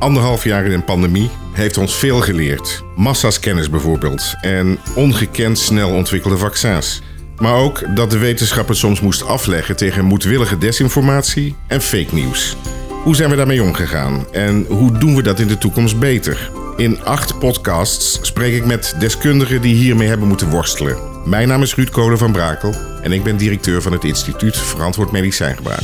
Anderhalf 0.00 0.44
jaar 0.44 0.64
in 0.64 0.72
een 0.72 0.84
pandemie 0.84 1.30
heeft 1.52 1.78
ons 1.78 1.94
veel 1.94 2.20
geleerd. 2.20 2.84
Massa's 2.96 3.40
kennis 3.40 3.70
bijvoorbeeld 3.70 4.34
en 4.40 4.78
ongekend 4.94 5.58
snel 5.58 5.90
ontwikkelde 5.90 6.36
vaccins. 6.36 7.02
Maar 7.38 7.54
ook 7.54 7.96
dat 7.96 8.10
de 8.10 8.18
wetenschap 8.18 8.68
het 8.68 8.76
soms 8.76 9.00
moest 9.00 9.26
afleggen 9.26 9.76
tegen 9.76 10.04
moedwillige 10.04 10.58
desinformatie 10.58 11.56
en 11.66 11.80
fake 11.80 12.14
nieuws. 12.14 12.56
Hoe 13.02 13.16
zijn 13.16 13.30
we 13.30 13.36
daarmee 13.36 13.62
omgegaan 13.62 14.26
en 14.32 14.64
hoe 14.68 14.98
doen 14.98 15.16
we 15.16 15.22
dat 15.22 15.38
in 15.38 15.48
de 15.48 15.58
toekomst 15.58 15.98
beter? 15.98 16.50
In 16.76 17.04
acht 17.04 17.38
podcasts 17.38 18.18
spreek 18.22 18.54
ik 18.54 18.64
met 18.64 18.94
deskundigen 18.98 19.60
die 19.60 19.74
hiermee 19.74 20.08
hebben 20.08 20.28
moeten 20.28 20.50
worstelen. 20.50 20.96
Mijn 21.24 21.48
naam 21.48 21.62
is 21.62 21.74
Ruud 21.74 21.90
Kolen 21.90 22.18
van 22.18 22.32
Brakel 22.32 22.74
en 23.02 23.12
ik 23.12 23.22
ben 23.22 23.36
directeur 23.36 23.82
van 23.82 23.92
het 23.92 24.04
Instituut 24.04 24.56
Verantwoord 24.56 25.10
Medicijngebruik. 25.10 25.82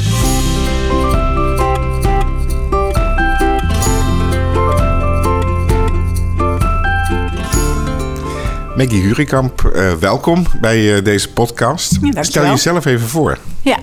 Maggie 8.77 9.01
Hurikamp, 9.01 9.73
uh, 9.75 9.93
welkom 9.93 10.47
bij 10.61 10.97
uh, 10.97 11.05
deze 11.05 11.33
podcast. 11.33 11.99
Ja, 12.03 12.23
Stel 12.23 12.45
jezelf 12.45 12.85
even 12.85 13.09
voor. 13.09 13.39
Ja, 13.63 13.79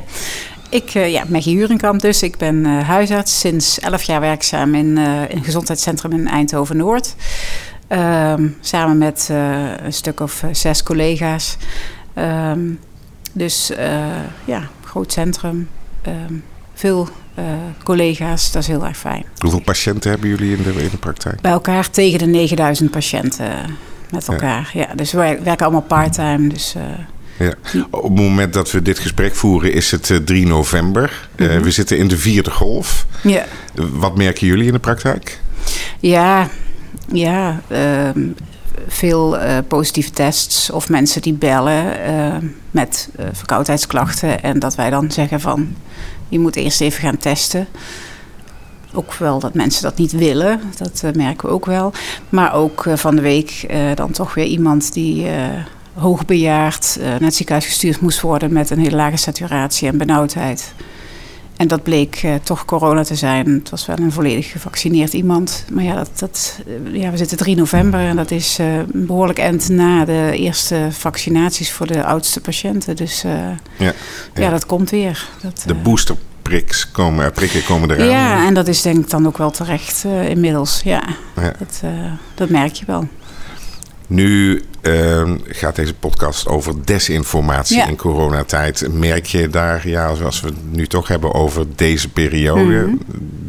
ik, 0.70 0.94
uh, 0.94 1.12
ja 1.12 1.24
Maggie 1.28 1.58
Hurenkamp 1.58 2.02
dus. 2.02 2.24
Ik 2.24 2.38
ben 2.38 2.66
huisarts, 2.66 3.40
sinds 3.40 3.80
11 3.80 4.04
jaar 4.04 4.20
werkzaam 4.20 4.76
in, 4.76 4.98
in 4.98 5.38
een 5.38 5.44
gezondheidscentrum 5.44 6.12
in 6.12 6.28
Eindhoven-Noord. 6.28 7.16
Ehm, 7.88 8.48
samen 8.60 8.98
met 8.98 9.30
een 9.84 9.94
stuk 9.94 10.20
of 10.20 10.44
zes 10.52 10.84
collega's. 10.84 11.58
Um, 12.18 12.80
dus 13.32 13.72
ja, 14.46 14.70
groot 14.84 15.12
centrum, 15.12 15.70
um, 16.08 16.44
veel 16.74 17.10
collega's, 17.84 18.52
dat 18.52 18.62
is 18.62 18.68
heel 18.68 18.86
erg 18.86 18.98
fijn. 18.98 19.26
Hoeveel 19.38 19.62
patiënten 19.62 20.10
hebben 20.10 20.30
jullie 20.30 20.58
in 20.58 20.64
de, 20.64 20.84
in 20.84 20.90
de 20.90 20.98
praktijk? 20.98 21.42
Bij 21.42 21.52
elkaar 21.52 21.90
tegen 21.90 22.20
de 22.20 22.26
9000 22.26 22.92
patiënten 22.92 23.48
met 24.14 24.28
elkaar. 24.28 24.72
Ja. 24.74 24.88
dus 24.96 25.12
we 25.12 25.40
werken 25.44 25.66
allemaal 25.66 25.82
part-time. 25.82 26.48
Dus, 26.48 26.76
uh, 26.78 26.84
ja. 27.48 27.54
Op 27.90 28.04
het 28.04 28.16
moment 28.16 28.54
dat 28.54 28.72
we 28.72 28.82
dit 28.82 29.00
gesprek 29.00 29.36
voeren 29.36 29.74
is 29.74 29.92
het 29.92 30.22
3 30.26 30.48
november. 30.48 31.28
Mm 31.38 31.46
-hmm. 31.46 31.58
uh, 31.58 31.62
we 31.62 31.72
zitten 31.72 31.98
in 31.98 32.08
de 32.08 32.18
vierde 32.18 32.52
golf. 32.52 33.06
Ja. 33.22 33.46
Wat 33.74 34.18
merken 34.18 34.48
jullie 34.48 34.66
in 34.68 34.74
de 34.74 34.80
praktijk? 34.80 35.40
Ja, 36.00 36.50
ja 37.12 37.62
uh, 37.68 38.10
veel 38.88 39.38
positieve 39.68 40.12
tests 40.12 40.70
of 40.70 40.90
mensen 40.90 41.22
die 41.22 41.34
bellen 41.34 41.86
met 42.72 43.10
verkoudheidsklachten. 43.32 44.44
En 44.44 44.60
dat 44.60 44.76
wij 44.76 44.90
dan 44.90 45.12
zeggen 45.12 45.42
van 45.42 45.76
je 46.30 46.40
moet 46.40 46.56
eerst 46.56 46.82
even 46.82 47.02
gaan 47.02 47.18
testen 47.18 47.68
ook 48.94 49.14
wel 49.14 49.40
dat 49.40 49.54
mensen 49.54 49.84
dat 49.84 49.98
niet 49.98 50.12
willen. 50.12 50.62
Dat 50.78 51.02
uh, 51.06 51.12
merken 51.12 51.48
we 51.48 51.54
ook 51.54 51.66
wel. 51.66 51.94
Maar 52.30 52.54
ook 52.54 52.86
uh, 52.86 52.96
van 52.96 53.16
de 53.16 53.22
week 53.22 53.66
uh, 53.72 53.78
dan 53.96 54.12
toch 54.12 54.34
weer 54.34 54.46
iemand 54.46 54.94
die 54.94 55.28
hoogbejaard 55.94 56.98
naar 57.00 57.22
het 57.22 57.36
ziekenhuis 57.36 57.66
gestuurd 57.66 58.02
moest 58.02 58.22
worden 58.22 58.54
met 58.54 58.70
een 58.70 58.80
hele 58.80 58.96
lage 58.96 59.18
saturatie 59.18 59.88
en 59.88 59.98
benauwdheid. 59.98 60.74
En 61.58 61.68
dat 61.68 61.84
bleek 61.84 62.28
toch 62.44 62.66
corona 62.66 63.04
te 63.04 63.16
zijn. 63.16 63.48
Het 63.48 63.70
was 63.70 63.86
wel 63.86 63.98
een 63.98 64.12
volledig 64.12 64.52
gevaccineerd 64.52 65.14
iemand. 65.14 65.66
Maar 65.72 65.84
ja, 65.84 65.96
dat, 65.96 66.10
dat, 66.16 66.60
ja 66.92 67.12
we 67.12 67.18
zitten 67.18 67.38
3 67.38 67.56
november 67.56 68.00
en 68.00 68.16
dat 68.16 68.32
is 68.32 68.58
een 68.58 69.06
behoorlijk 69.06 69.40
eind 69.40 69.70
na 69.70 70.06
de 70.06 70.32
eerste 70.36 70.88
vaccinaties 70.92 71.72
voor 71.72 71.88
de 71.88 72.04
oudste 72.04 72.42
patiënten. 72.42 72.96
Dus 72.96 73.22
ja, 73.22 73.58
ja. 73.78 73.94
ja, 74.34 74.50
dat 74.50 74.66
komt 74.66 74.90
weer. 74.90 75.28
Dat, 75.42 75.64
de 75.66 75.76
booster 75.76 76.16
priks 76.44 76.92
komen, 76.92 77.32
prikken 77.32 77.64
komen 77.64 77.92
eraan. 77.92 78.08
Ja, 78.08 78.46
en 78.48 78.54
dat 78.54 78.68
is 78.68 78.82
denk 78.82 78.98
ik 78.98 79.10
dan 79.10 79.28
ook 79.28 79.38
wel 79.38 79.52
terecht 79.52 80.04
uh, 80.06 80.30
inmiddels. 80.30 80.82
Ja, 80.84 81.04
ja. 81.36 81.54
Dat, 81.60 81.82
uh, 81.86 81.92
dat 82.36 82.50
merk 82.50 82.74
je 82.74 82.86
wel. 82.86 83.08
Nu 84.08 84.62
uh, 84.82 85.32
gaat 85.46 85.76
deze 85.76 85.94
podcast 85.94 86.48
over 86.48 86.86
desinformatie 86.86 87.78
ja. 87.78 87.88
in 87.88 87.96
coronatijd. 87.96 88.88
Merk 88.94 89.26
je 89.26 89.50
daar, 89.50 89.88
ja, 89.88 90.16
zoals 90.16 90.42
we 90.42 90.48
het 90.48 90.72
nu 90.72 90.88
toch 90.88 91.08
hebben 91.08 91.34
over 91.34 91.66
deze 91.76 92.10
periode, 92.10 92.62
mm 92.62 92.84
-hmm. 92.84 93.00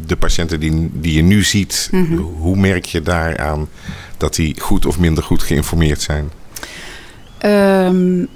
de 0.05 0.15
patiënten 0.15 0.59
die, 0.59 0.89
die 0.93 1.13
je 1.13 1.21
nu 1.21 1.43
ziet, 1.43 1.89
mm 1.91 2.05
-hmm. 2.05 2.17
hoe 2.17 2.57
merk 2.57 2.85
je 2.85 3.01
daaraan 3.01 3.67
dat 4.17 4.35
die 4.35 4.55
goed 4.59 4.85
of 4.85 4.99
minder 4.99 5.23
goed 5.23 5.43
geïnformeerd 5.43 6.01
zijn? 6.01 6.29
Um, 7.45 8.27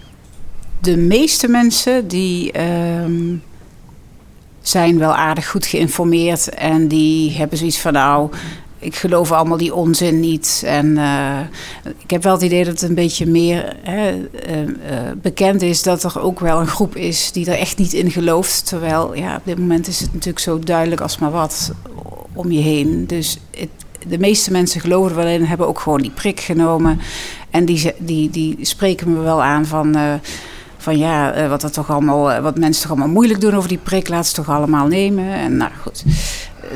de 0.80 0.98
meeste 0.98 1.48
mensen 1.48 2.08
die 2.08 2.62
um, 2.62 3.42
zijn 4.70 4.98
wel 4.98 5.16
aardig 5.16 5.50
goed 5.50 5.66
geïnformeerd. 5.66 6.50
En 6.50 6.88
die 6.88 7.32
hebben 7.32 7.58
zoiets 7.58 7.80
van 7.80 7.94
nou. 7.94 8.30
Ik 8.80 8.96
geloof 8.96 9.32
allemaal 9.32 9.58
die 9.58 9.74
onzin 9.74 10.20
niet. 10.20 10.64
En 10.66 10.86
uh, 10.86 11.40
ik 11.98 12.10
heb 12.10 12.24
wel 12.24 12.34
het 12.34 12.42
idee 12.42 12.64
dat 12.64 12.80
het 12.80 12.90
een 12.90 12.96
beetje 12.96 13.26
meer 13.26 13.76
hè, 13.82 14.12
uh, 14.12 14.62
uh, 14.62 14.68
bekend 15.22 15.62
is 15.62 15.84
dat 15.84 16.04
er 16.04 16.22
ook 16.22 16.40
wel 16.40 16.60
een 16.60 16.68
groep 16.68 16.96
is 16.96 17.32
die 17.32 17.52
er 17.52 17.58
echt 17.58 17.78
niet 17.78 17.94
in 17.94 18.12
gelooft. 18.12 18.68
Terwijl 18.68 19.16
ja, 19.16 19.36
op 19.36 19.46
dit 19.46 19.58
moment 19.58 19.88
is 19.88 20.00
het 20.00 20.14
natuurlijk 20.14 20.40
zo 20.40 20.60
duidelijk 20.60 21.02
als 21.02 21.18
maar 21.18 21.32
wat 21.32 21.72
om 22.34 22.52
je 22.52 22.62
heen. 22.62 23.08
Dus 23.08 23.38
het, 23.58 23.70
de 24.08 24.20
meeste 24.20 24.52
mensen 24.52 24.82
geloven 24.82 25.10
er 25.10 25.16
wel 25.16 25.28
in, 25.28 25.44
hebben 25.44 25.68
ook 25.68 25.80
gewoon 25.80 26.02
die 26.02 26.12
prik 26.12 26.40
genomen. 26.40 27.00
En 27.50 27.66
die, 27.66 27.94
die, 27.98 28.30
die 28.30 28.58
spreken 28.62 29.14
me 29.14 29.20
wel 29.20 29.44
aan 29.44 29.66
van 29.66 29.96
van 30.82 30.98
ja, 30.98 31.44
uh, 31.44 31.50
wat, 31.50 31.62
dat 31.62 31.74
toch 31.74 31.90
allemaal, 31.90 32.32
uh, 32.32 32.40
wat 32.40 32.58
mensen 32.58 32.82
toch 32.82 32.92
allemaal 32.92 33.14
moeilijk 33.14 33.42
doen 33.42 33.54
over 33.54 33.70
die 33.70 33.78
prik, 33.78 34.10
laat 34.10 34.28
ze 34.28 34.34
toch 34.34 34.50
allemaal 34.50 34.88
nemen. 34.88 35.34
En 35.34 35.58
nou 35.58 35.72
goed. 35.82 36.04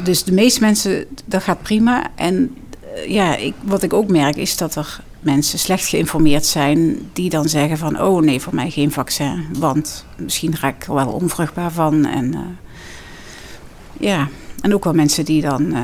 Dus 0.03 0.23
de 0.23 0.31
meeste 0.31 0.59
mensen, 0.59 1.05
dat 1.25 1.43
gaat 1.43 1.61
prima. 1.61 2.07
En 2.15 2.55
uh, 2.95 3.09
ja, 3.09 3.35
ik, 3.35 3.53
wat 3.61 3.83
ik 3.83 3.93
ook 3.93 4.07
merk 4.07 4.35
is 4.35 4.57
dat 4.57 4.75
er 4.75 4.99
mensen 5.19 5.59
slecht 5.59 5.87
geïnformeerd 5.87 6.45
zijn 6.45 7.09
die 7.13 7.29
dan 7.29 7.49
zeggen 7.49 7.77
van 7.77 8.01
oh 8.01 8.21
nee, 8.21 8.39
voor 8.39 8.55
mij 8.55 8.69
geen 8.69 8.91
vaccin. 8.91 9.45
Want 9.59 10.05
misschien 10.17 10.55
raak 10.59 10.75
ik 10.75 10.87
er 10.87 10.93
wel 10.93 11.07
onvruchtbaar 11.07 11.71
van. 11.71 12.05
En 12.05 12.57
ja, 13.99 14.27
en 14.61 14.73
ook 14.73 14.83
wel 14.83 14.93
mensen 14.93 15.25
die 15.25 15.41
dan 15.41 15.75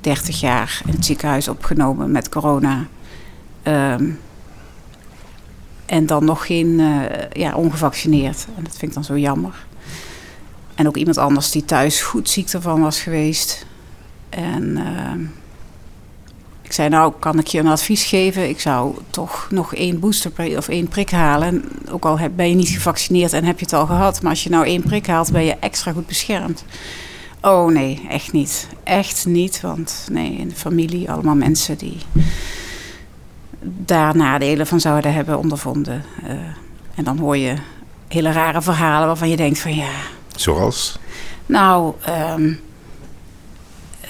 30 0.00 0.40
jaar 0.40 0.80
in 0.86 0.92
het 0.92 1.04
ziekenhuis 1.04 1.48
opgenomen 1.48 2.10
met 2.10 2.28
corona. 2.28 2.86
Um, 3.64 4.18
en 5.86 6.06
dan 6.06 6.24
nog 6.24 6.46
geen, 6.46 6.66
uh, 6.66 7.02
ja, 7.32 7.54
ongevaccineerd. 7.54 8.46
En 8.56 8.64
dat 8.64 8.76
vind 8.76 8.82
ik 8.82 8.94
dan 8.94 9.04
zo 9.04 9.18
jammer. 9.18 9.66
En 10.74 10.86
ook 10.86 10.96
iemand 10.96 11.18
anders 11.18 11.50
die 11.50 11.64
thuis 11.64 12.02
goed 12.02 12.28
ziek 12.28 12.48
ervan 12.48 12.80
was 12.80 13.00
geweest. 13.00 13.66
En 14.28 14.62
uh, 14.62 15.28
ik 16.62 16.72
zei, 16.72 16.88
nou, 16.88 17.12
kan 17.18 17.38
ik 17.38 17.46
je 17.46 17.58
een 17.58 17.66
advies 17.66 18.04
geven? 18.04 18.48
Ik 18.48 18.60
zou 18.60 18.94
toch 19.10 19.46
nog 19.50 19.74
één 19.74 20.00
booster 20.00 20.56
of 20.56 20.68
één 20.68 20.88
prik 20.88 21.10
halen. 21.10 21.64
Ook 21.90 22.04
al 22.04 22.18
ben 22.36 22.48
je 22.48 22.54
niet 22.54 22.68
gevaccineerd 22.68 23.32
en 23.32 23.44
heb 23.44 23.58
je 23.58 23.64
het 23.64 23.74
al 23.74 23.86
gehad. 23.86 24.22
Maar 24.22 24.30
als 24.30 24.44
je 24.44 24.50
nou 24.50 24.64
één 24.64 24.82
prik 24.82 25.06
haalt, 25.06 25.32
ben 25.32 25.44
je 25.44 25.56
extra 25.60 25.92
goed 25.92 26.06
beschermd. 26.06 26.64
Oh 27.40 27.70
nee, 27.72 28.06
echt 28.08 28.32
niet. 28.32 28.66
Echt 28.84 29.26
niet. 29.26 29.60
Want 29.60 30.06
nee, 30.10 30.36
in 30.36 30.48
de 30.48 30.54
familie 30.54 31.10
allemaal 31.10 31.34
mensen 31.34 31.78
die 31.78 31.96
daar 33.68 34.16
nadelen 34.16 34.66
van 34.66 34.80
zouden 34.80 35.12
hebben 35.12 35.38
ondervonden. 35.38 36.04
Uh, 36.24 36.30
en 36.94 37.04
dan 37.04 37.18
hoor 37.18 37.36
je 37.36 37.54
hele 38.08 38.32
rare 38.32 38.62
verhalen 38.62 39.06
waarvan 39.06 39.28
je 39.28 39.36
denkt 39.36 39.58
van 39.58 39.74
ja. 39.74 39.90
Zoals? 40.36 40.98
Nou, 41.46 41.94
um, 42.34 42.60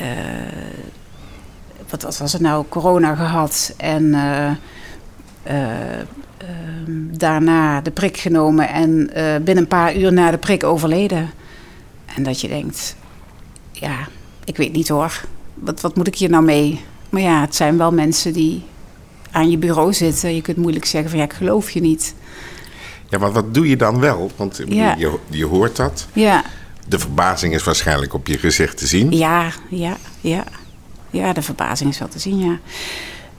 uh, 0.00 0.08
wat, 1.90 2.02
wat, 2.02 2.18
was 2.18 2.32
het 2.32 2.42
nou? 2.42 2.64
Corona 2.68 3.14
gehad 3.14 3.74
en 3.76 4.04
uh, 4.04 4.50
daarna 7.10 7.80
de 7.80 7.90
prik 7.90 8.16
genomen 8.16 8.68
en 8.68 9.10
binnen 9.44 9.56
een 9.56 9.66
paar 9.66 9.96
uur 9.96 10.12
na 10.12 10.30
de 10.30 10.38
prik 10.38 10.64
overleden. 10.64 11.30
En 12.16 12.22
dat 12.22 12.40
je 12.40 12.48
denkt, 12.48 12.96
ja, 13.72 13.96
ik 14.44 14.56
weet 14.56 14.72
niet 14.72 14.88
hoor. 14.88 15.20
Wat, 15.54 15.80
wat 15.80 15.96
moet 15.96 16.06
ik 16.06 16.16
hier 16.16 16.30
nou 16.30 16.44
mee? 16.44 16.84
Maar 17.10 17.22
ja, 17.22 17.40
het 17.40 17.54
zijn 17.54 17.78
wel 17.78 17.92
mensen 17.92 18.32
die 18.32 18.64
aan 19.36 19.50
je 19.50 19.58
bureau 19.58 19.92
zitten. 19.92 20.34
Je 20.34 20.42
kunt 20.42 20.56
moeilijk 20.56 20.84
zeggen 20.84 21.10
van 21.10 21.18
ja, 21.18 21.24
ik 21.24 21.32
geloof 21.32 21.70
je 21.70 21.80
niet. 21.80 22.14
Ja, 23.08 23.18
maar 23.18 23.32
wat 23.32 23.54
doe 23.54 23.68
je 23.68 23.76
dan 23.76 24.00
wel? 24.00 24.30
Want 24.36 24.62
ja. 24.68 24.94
je, 24.98 25.18
je 25.30 25.44
hoort 25.44 25.76
dat. 25.76 26.06
Ja. 26.12 26.44
De 26.88 26.98
verbazing 26.98 27.54
is 27.54 27.64
waarschijnlijk 27.64 28.14
op 28.14 28.26
je 28.26 28.38
gezicht 28.38 28.78
te 28.78 28.86
zien. 28.86 29.12
Ja, 29.12 29.50
ja, 29.68 29.96
ja. 30.20 30.44
Ja, 31.10 31.32
de 31.32 31.42
verbazing 31.42 31.90
is 31.90 31.98
wel 31.98 32.08
te 32.08 32.18
zien, 32.18 32.58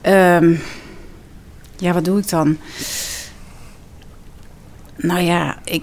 ja. 0.02 0.36
Um, 0.36 0.60
ja, 1.76 1.92
wat 1.92 2.04
doe 2.04 2.18
ik 2.18 2.28
dan? 2.28 2.58
Nou 4.96 5.20
ja, 5.20 5.58
ik, 5.64 5.82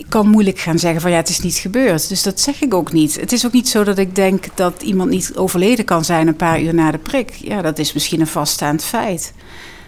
ik 0.00 0.06
kan 0.08 0.28
moeilijk 0.28 0.58
gaan 0.58 0.78
zeggen 0.78 1.00
van 1.00 1.10
ja, 1.10 1.16
het 1.16 1.28
is 1.28 1.40
niet 1.40 1.54
gebeurd. 1.54 2.08
Dus 2.08 2.22
dat 2.22 2.40
zeg 2.40 2.62
ik 2.62 2.74
ook 2.74 2.92
niet. 2.92 3.20
Het 3.20 3.32
is 3.32 3.46
ook 3.46 3.52
niet 3.52 3.68
zo 3.68 3.84
dat 3.84 3.98
ik 3.98 4.14
denk 4.14 4.44
dat 4.54 4.82
iemand 4.82 5.10
niet 5.10 5.32
overleden 5.36 5.84
kan 5.84 6.04
zijn 6.04 6.26
een 6.28 6.36
paar 6.36 6.60
uur 6.62 6.74
na 6.74 6.90
de 6.90 6.98
prik. 6.98 7.30
Ja, 7.30 7.62
dat 7.62 7.78
is 7.78 7.92
misschien 7.92 8.20
een 8.20 8.26
vaststaand 8.26 8.84
feit. 8.84 9.32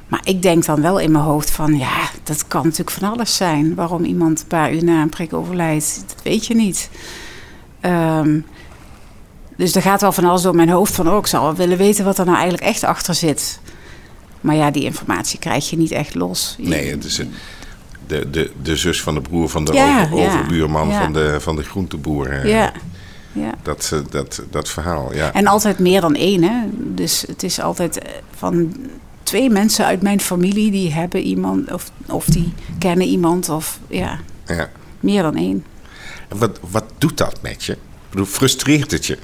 Maar 0.09 0.21
ik 0.25 0.43
denk 0.43 0.65
dan 0.65 0.81
wel 0.83 0.99
in 1.01 1.11
mijn 1.13 1.25
hoofd 1.25 1.51
van 1.51 1.79
ja, 1.79 2.11
dat 2.23 2.47
kan 2.49 2.63
natuurlijk 2.63 2.91
van 2.91 3.13
alles 3.13 3.37
zijn. 3.37 3.75
Waarom 3.75 4.05
iemand 4.05 4.41
een 4.41 4.47
paar 4.47 4.73
uur 4.75 4.85
na 4.85 5.03
een 5.03 5.09
prik 5.09 5.33
overlijdt, 5.33 6.05
dat 6.07 6.23
weet 6.23 6.47
je 6.47 6.55
niet. 6.55 6.91
Um, 7.81 8.45
Dus 9.57 9.75
er 9.75 9.83
gaat 9.83 10.01
wel 10.01 10.13
van 10.13 10.25
alles 10.25 10.43
door 10.43 10.55
mijn 10.55 10.69
hoofd 10.69 10.95
van... 10.95 11.09
oh, 11.11 11.19
ik 11.19 11.27
zou 11.27 11.43
wel 11.43 11.55
willen 11.55 11.79
weten 11.79 12.05
wat 12.05 12.19
er 12.19 12.25
nou 12.25 12.37
eigenlijk 12.37 12.67
echt 12.67 12.85
achter 12.85 13.15
zit. 13.15 13.61
Maar 14.41 14.55
ja, 14.57 14.71
die 14.71 14.85
informatie 14.85 15.39
krijg 15.39 15.71
je 15.71 15.77
niet 15.77 15.91
echt 15.91 16.15
los. 16.15 16.57
Nee, 16.59 16.91
het 16.91 17.05
is 17.05 17.19
een- 17.19 17.33
de, 18.13 18.31
de, 18.31 18.51
de 18.63 18.77
zus 18.77 19.03
van 19.03 19.15
de 19.15 19.21
broer 19.21 19.49
van 19.49 19.65
de 19.65 19.73
Ja, 19.73 20.03
over- 20.05 20.17
ja, 20.19 20.27
overbuurman 20.27 20.89
ja. 20.89 21.03
van, 21.03 21.13
de, 21.13 21.37
van 21.41 21.57
de 21.57 21.63
groenteboer. 21.63 22.31
eh, 22.31 22.45
Ja, 22.51 22.73
ja. 23.33 23.55
Dat, 23.63 23.91
eh, 23.93 23.99
dat, 24.11 24.43
dat 24.51 24.69
verhaal, 24.69 25.15
ja. 25.15 25.33
En 25.33 25.47
altijd 25.47 25.79
meer 25.79 26.01
dan 26.01 26.15
één, 26.15 26.43
hè. 26.43 26.57
Dus 26.73 27.25
het 27.27 27.43
is 27.43 27.61
altijd 27.61 27.99
eh, 27.99 28.11
van 28.37 28.77
twee 29.23 29.51
mensen 29.51 29.85
uit 29.85 30.03
mijn 30.03 30.21
familie... 30.21 30.71
die 30.71 30.93
hebben 30.93 31.21
iemand, 31.23 31.73
of, 31.73 31.91
of 32.07 32.25
die 32.25 32.53
kennen 32.79 33.07
iemand, 33.07 33.49
of 33.49 33.79
ja, 33.89 34.19
ja. 34.47 34.69
meer 35.01 35.23
dan 35.23 35.37
één. 35.37 35.65
En 36.29 36.39
wat, 36.39 36.59
wat 36.71 36.85
doet 36.99 37.19
dat 37.19 37.39
met 37.43 37.65
je? 37.65 37.73
Ik 37.73 37.79
bedoel, 38.11 38.27
frustreert 38.27 38.91
het 38.91 39.07
je? 39.07 39.19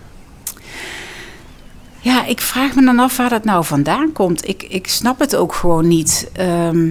Ja, 2.01 2.25
ik 2.27 2.41
vraag 2.41 2.75
me 2.75 2.85
dan 2.85 2.99
af 2.99 3.17
waar 3.17 3.29
dat 3.31 3.45
nou 3.45 3.65
vandaan 3.65 4.13
komt. 4.13 4.49
Ik, 4.49 4.63
ik 4.63 4.89
snap 4.89 5.19
het 5.21 5.37
ook 5.37 5.55
gewoon 5.55 5.89
niet. 5.89 6.31
Ehm, 6.33 6.91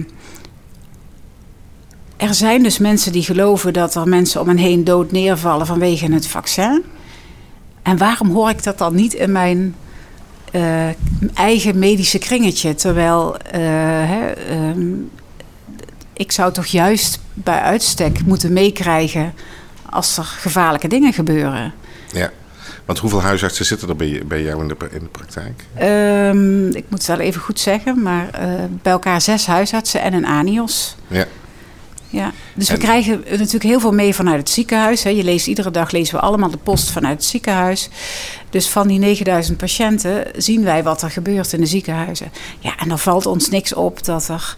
er 2.18 2.34
zijn 2.34 2.62
dus 2.62 2.78
mensen 2.78 3.12
die 3.12 3.22
geloven 3.22 3.72
dat 3.72 3.94
er 3.94 4.08
mensen 4.08 4.40
om 4.40 4.48
hen 4.48 4.56
heen 4.56 4.84
dood 4.84 5.10
neervallen 5.10 5.66
vanwege 5.66 6.12
het 6.12 6.26
vaccin. 6.26 6.84
En 7.82 7.96
waarom 7.96 8.30
hoor 8.30 8.50
ik 8.50 8.62
dat 8.62 8.78
dan 8.78 8.94
niet 8.94 9.14
in 9.14 9.32
mijn 9.32 9.74
eh, 10.52 10.88
eigen 11.34 11.78
medische 11.78 12.18
kringetje? 12.18 12.74
Terwijl 12.74 13.36
eh, 13.36 13.60
hè, 14.08 14.30
ehm, 14.30 14.92
ik 16.12 16.32
zou 16.32 16.52
toch 16.52 16.66
juist 16.66 17.20
bij 17.34 17.60
uitstek 17.60 18.24
moeten 18.24 18.52
meekrijgen 18.52 19.34
als 19.90 20.16
er 20.16 20.24
gevaarlijke 20.24 20.88
dingen 20.88 21.12
gebeuren. 21.12 21.72
Ja. 22.12 22.30
Want 22.84 22.98
hoeveel 23.00 23.22
huisartsen 23.22 23.64
zitten 23.64 23.88
er 23.88 23.96
bij, 23.96 24.22
bij 24.26 24.42
jou 24.42 24.62
in 24.62 24.68
de, 24.68 24.76
in 24.90 24.98
de 24.98 25.08
praktijk? 25.12 25.64
Ehm, 25.74 26.66
ik 26.66 26.84
moet 26.88 26.98
het 26.98 27.06
wel 27.06 27.18
even 27.18 27.40
goed 27.40 27.60
zeggen, 27.60 28.02
maar 28.02 28.28
eh, 28.30 28.48
bij 28.82 28.92
elkaar 28.92 29.20
zes 29.20 29.46
huisartsen 29.46 30.02
en 30.02 30.12
een 30.12 30.26
ANIOS. 30.26 30.96
Ja. 31.06 31.26
Ja. 32.10 32.32
Dus 32.54 32.68
we 32.68 32.74
En- 32.74 32.80
krijgen 32.80 33.24
natuurlijk 33.30 33.62
heel 33.64 33.80
veel 33.80 33.92
mee 33.92 34.14
vanuit 34.14 34.38
het 34.38 34.50
ziekenhuis. 34.50 35.02
Hè. 35.02 35.10
Je 35.10 35.24
leest 35.24 35.46
iedere 35.46 35.70
dag 35.70 35.90
lezen 35.90 36.14
we 36.14 36.20
allemaal 36.20 36.50
de 36.50 36.56
post 36.56 36.90
vanuit 36.90 37.16
het 37.16 37.24
ziekenhuis. 37.24 37.88
Dus 38.50 38.68
van 38.68 38.88
die 38.88 38.98
9000 38.98 39.58
patiënten 39.58 40.24
zien 40.36 40.64
wij 40.64 40.82
wat 40.82 41.02
er 41.02 41.10
gebeurt 41.10 41.52
in 41.52 41.60
de 41.60 41.66
ziekenhuizen. 41.66 42.32
Ja, 42.58 42.76
en 42.78 42.88
dan 42.88 42.98
valt 42.98 43.26
ons 43.26 43.48
niks 43.48 43.74
op 43.74 44.04
dat 44.04 44.28
er 44.28 44.56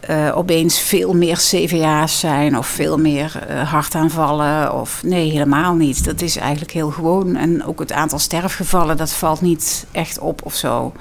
eh, 0.00 0.36
opeens 0.36 0.80
veel 0.80 1.14
meer 1.14 1.36
CVA's 1.36 2.18
zijn 2.18 2.58
of 2.58 2.66
veel 2.66 2.98
meer 2.98 3.44
eh, 3.48 3.70
hartaanvallen. 3.72 4.74
Of 4.80 5.00
nee, 5.02 5.30
helemaal 5.30 5.74
niet. 5.74 6.04
Dat 6.04 6.20
is 6.20 6.36
eigenlijk 6.36 6.70
heel 6.72 6.90
gewoon. 6.90 7.36
En 7.36 7.64
ook 7.64 7.78
het 7.78 7.92
aantal 7.92 8.18
sterfgevallen, 8.18 8.96
dat 8.96 9.12
valt 9.12 9.40
niet 9.40 9.86
echt 9.92 10.18
op 10.18 10.40
of 10.44 10.54
zo. 10.54 10.92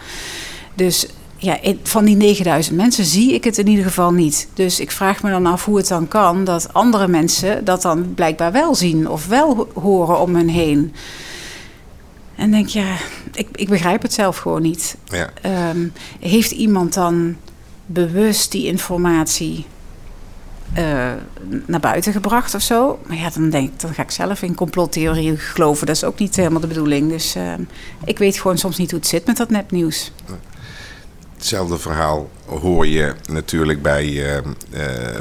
Dus 0.74 1.08
ja, 1.38 1.57
van 1.84 2.06
die 2.06 2.16
9000 2.16 2.75
mensen 2.78 3.06
zie 3.06 3.34
ik 3.34 3.44
het 3.44 3.57
in 3.57 3.68
ieder 3.68 3.86
geval 3.86 4.12
niet. 4.13 4.48
Dus 4.54 4.80
ik 4.80 4.92
vraag 4.92 5.24
me 5.24 5.30
dan 5.30 5.45
af 5.45 5.66
hoe 5.66 5.78
het 5.78 5.88
dan 5.88 6.07
kan 6.07 6.44
dat 6.44 6.74
andere 6.74 7.07
mensen 7.07 7.66
dat 7.66 7.81
dan 7.81 8.13
blijkbaar 8.13 8.51
wel 8.51 8.75
zien 8.75 9.10
of 9.10 9.28
wel 9.28 9.56
ho- 9.56 9.81
horen 9.81 10.19
om 10.19 10.36
hen 10.36 10.48
heen. 10.48 10.94
En 12.36 12.51
denk 12.51 12.68
ja, 12.68 12.95
ik, 13.34 13.48
ik 13.56 13.69
begrijp 13.69 14.01
het 14.01 14.13
zelf 14.13 14.38
gewoon 14.38 14.62
niet. 14.62 14.98
ja. 15.06 15.30
Ehm, 15.42 15.88
heeft 16.19 16.51
iemand 16.51 16.94
dan 16.94 17.36
bewust 17.86 18.51
die 18.51 18.66
informatie 18.66 19.66
eh, 20.74 21.12
naar 21.66 21.80
buiten 21.80 22.12
gebracht 22.13 22.56
of 22.56 22.62
zo? 22.62 23.00
Maar 23.07 23.18
ja, 23.18 23.30
dan 23.30 23.50
denk 23.50 23.68
ik, 23.74 23.80
dan 23.80 23.94
ga 23.94 24.01
ik 24.01 24.12
zelf 24.12 24.42
in 24.42 24.56
complottheorieën 24.56 25.38
geloven. 25.38 25.86
Dat 25.88 25.95
is 25.95 26.04
ook 26.04 26.19
niet 26.19 26.36
helemaal 26.36 26.60
de 26.62 26.68
bedoeling. 26.68 27.10
Dus 27.10 27.36
ehm, 27.36 27.62
ik 28.06 28.18
weet 28.18 28.38
gewoon 28.39 28.57
soms 28.57 28.78
niet 28.78 28.92
hoe 28.92 29.00
het 29.00 29.10
zit 29.10 29.25
met 29.25 29.38
dat 29.38 29.50
nepnieuws. 29.50 30.12
Hetzelfde 31.38 31.78
verhaal 31.78 32.30
hoor 32.45 32.88
je 32.88 33.13
natuurlijk 33.30 33.81
bij, 33.81 34.04
eh, 34.06 34.38
eh, 34.38 34.44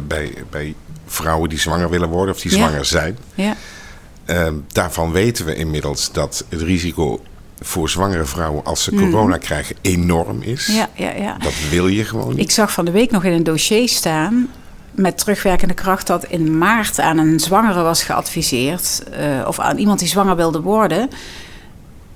bij, 0.06 0.32
bij 0.50 0.74
vrouwen 1.06 1.48
die 1.48 1.58
zwanger 1.58 1.90
willen 1.90 2.08
worden 2.08 2.34
of 2.34 2.40
die 2.40 2.50
Ja. 2.50 2.56
zwanger 2.56 2.84
zijn. 2.84 3.18
Ja. 3.34 3.54
Eh, 4.24 4.48
daarvan 4.72 5.12
weten 5.12 5.44
we 5.44 5.54
inmiddels 5.54 6.12
dat 6.12 6.44
het 6.48 6.62
risico 6.62 7.20
voor 7.60 7.88
zwangere 7.88 8.24
vrouwen 8.24 8.64
als 8.64 8.82
ze 8.82 8.94
Mhm. 8.94 9.10
corona 9.10 9.36
krijgen 9.36 9.76
enorm 9.80 10.42
is. 10.42 10.66
Ja, 10.66 10.88
ja, 10.94 11.10
ja. 11.12 11.36
Dat 11.38 11.52
wil 11.70 11.86
je 11.88 12.04
gewoon 12.04 12.28
niet. 12.28 12.38
Ik 12.38 12.50
zag 12.50 12.72
van 12.72 12.84
de 12.84 12.90
week 12.90 13.10
nog 13.10 13.24
in 13.24 13.32
een 13.32 13.44
dossier 13.44 13.88
staan 13.88 14.48
met 14.90 15.18
terugwerkende 15.18 15.74
kracht 15.74 16.06
dat 16.06 16.24
in 16.24 16.58
maart 16.58 16.98
aan 17.00 17.18
een 17.18 17.40
zwangere 17.40 17.82
was 17.82 18.02
geadviseerd, 18.02 19.02
eh, 19.12 19.44
of 19.46 19.58
aan 19.58 19.76
iemand 19.78 19.98
die 19.98 20.08
zwanger 20.08 20.36
wilde 20.36 20.60
worden, 20.60 21.10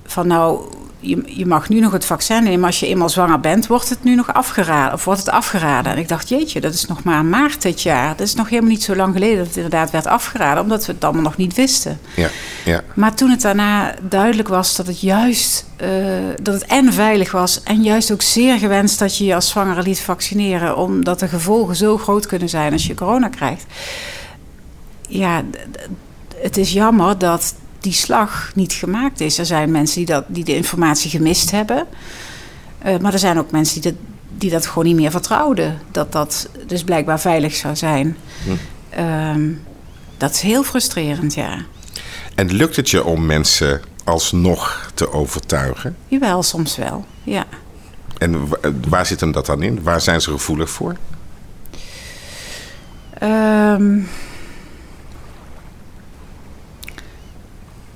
van 0.05 0.27
nou, 0.27 0.65
je, 1.01 1.23
je 1.25 1.45
mag 1.45 1.69
nu 1.69 1.79
nog 1.79 1.91
het 1.91 2.05
vaccin 2.05 2.43
nemen, 2.43 2.65
als 2.65 2.79
je 2.79 2.87
eenmaal 2.87 3.09
zwanger 3.09 3.39
bent, 3.39 3.67
wordt 3.67 3.89
het 3.89 4.03
nu 4.03 4.15
nog 4.15 4.33
afgeraden, 4.33 4.93
of 4.93 5.05
wordt 5.05 5.19
het 5.19 5.29
afgeraden. 5.29 5.91
En 5.91 5.97
ik 5.97 6.07
dacht, 6.07 6.29
jeetje, 6.29 6.61
dat 6.61 6.73
is 6.73 6.85
nog 6.85 7.03
maar 7.03 7.25
maart 7.25 7.61
dit 7.61 7.81
jaar. 7.81 8.15
Dat 8.15 8.27
is 8.27 8.33
nog 8.33 8.49
helemaal 8.49 8.69
niet 8.69 8.83
zo 8.83 8.95
lang 8.95 9.13
geleden 9.13 9.37
dat 9.37 9.47
het 9.47 9.55
inderdaad 9.55 9.91
werd 9.91 10.05
afgeraden, 10.05 10.63
omdat 10.63 10.85
we 10.85 10.91
het 10.91 11.03
allemaal 11.03 11.21
nog 11.21 11.37
niet 11.37 11.55
wisten. 11.55 11.99
Ja, 12.15 12.29
ja, 12.65 12.83
Maar 12.93 13.13
toen 13.13 13.29
het 13.29 13.41
daarna 13.41 13.95
duidelijk 14.01 14.47
was 14.47 14.75
dat 14.75 14.87
het 14.87 15.01
juist 15.01 15.65
eh, 15.75 15.89
dat 16.41 16.53
het 16.53 16.65
en 16.65 16.93
veilig 16.93 17.31
was 17.31 17.63
en 17.63 17.83
juist 17.83 18.11
ook 18.11 18.21
zeer 18.21 18.57
gewenst 18.57 18.99
dat 18.99 19.17
je 19.17 19.25
je 19.25 19.35
als 19.35 19.49
zwangere 19.49 19.81
liet 19.81 19.99
vaccineren, 19.99 20.77
omdat 20.77 21.19
de 21.19 21.27
gevolgen 21.27 21.75
zo 21.75 21.97
groot 21.97 22.25
kunnen 22.25 22.49
zijn 22.49 22.73
als 22.73 22.87
je 22.87 22.93
corona 22.93 23.27
krijgt. 23.27 23.65
Ja, 25.07 25.43
het 26.41 26.57
is 26.57 26.71
jammer 26.73 27.17
dat 27.17 27.53
die 27.81 27.93
slag 27.93 28.51
niet 28.55 28.73
gemaakt 28.73 29.19
is. 29.19 29.37
Er 29.37 29.45
zijn 29.45 29.71
mensen 29.71 29.95
die, 29.97 30.05
dat, 30.05 30.23
die 30.27 30.43
de 30.43 30.55
informatie 30.55 31.09
gemist 31.09 31.51
hebben, 31.51 31.87
Eh, 32.79 32.97
maar 32.97 33.13
er 33.13 33.19
zijn 33.19 33.37
ook 33.39 33.51
mensen 33.51 33.81
die 33.81 33.91
dat, 33.91 34.01
die 34.37 34.49
dat 34.49 34.65
gewoon 34.65 34.85
niet 34.85 34.95
meer 34.95 35.11
vertrouwden, 35.11 35.79
dat 35.91 36.11
dat 36.11 36.49
dus 36.67 36.83
blijkbaar 36.83 37.19
veilig 37.19 37.55
zou 37.55 37.75
zijn. 37.75 38.17
Hm. 38.43 38.49
Ehm, 38.89 39.49
dat 40.17 40.31
is 40.31 40.41
heel 40.41 40.63
frustrerend, 40.63 41.33
ja. 41.33 41.57
En 42.35 42.53
lukt 42.53 42.75
het 42.75 42.89
je 42.89 43.03
om 43.03 43.25
mensen 43.25 43.81
alsnog 44.03 44.91
te 44.93 45.11
overtuigen? 45.11 45.95
Jawel, 46.07 46.43
soms 46.43 46.75
wel. 46.77 47.05
Ja. 47.23 47.45
En 48.17 48.47
wa- 48.47 48.57
waar 48.87 49.05
zit 49.05 49.19
hem 49.19 49.31
dat 49.31 49.45
dan 49.45 49.61
in? 49.63 49.83
Waar 49.83 50.01
zijn 50.01 50.21
ze 50.21 50.31
gevoelig 50.31 50.69
voor? 50.69 50.95
Ehm, 53.19 53.97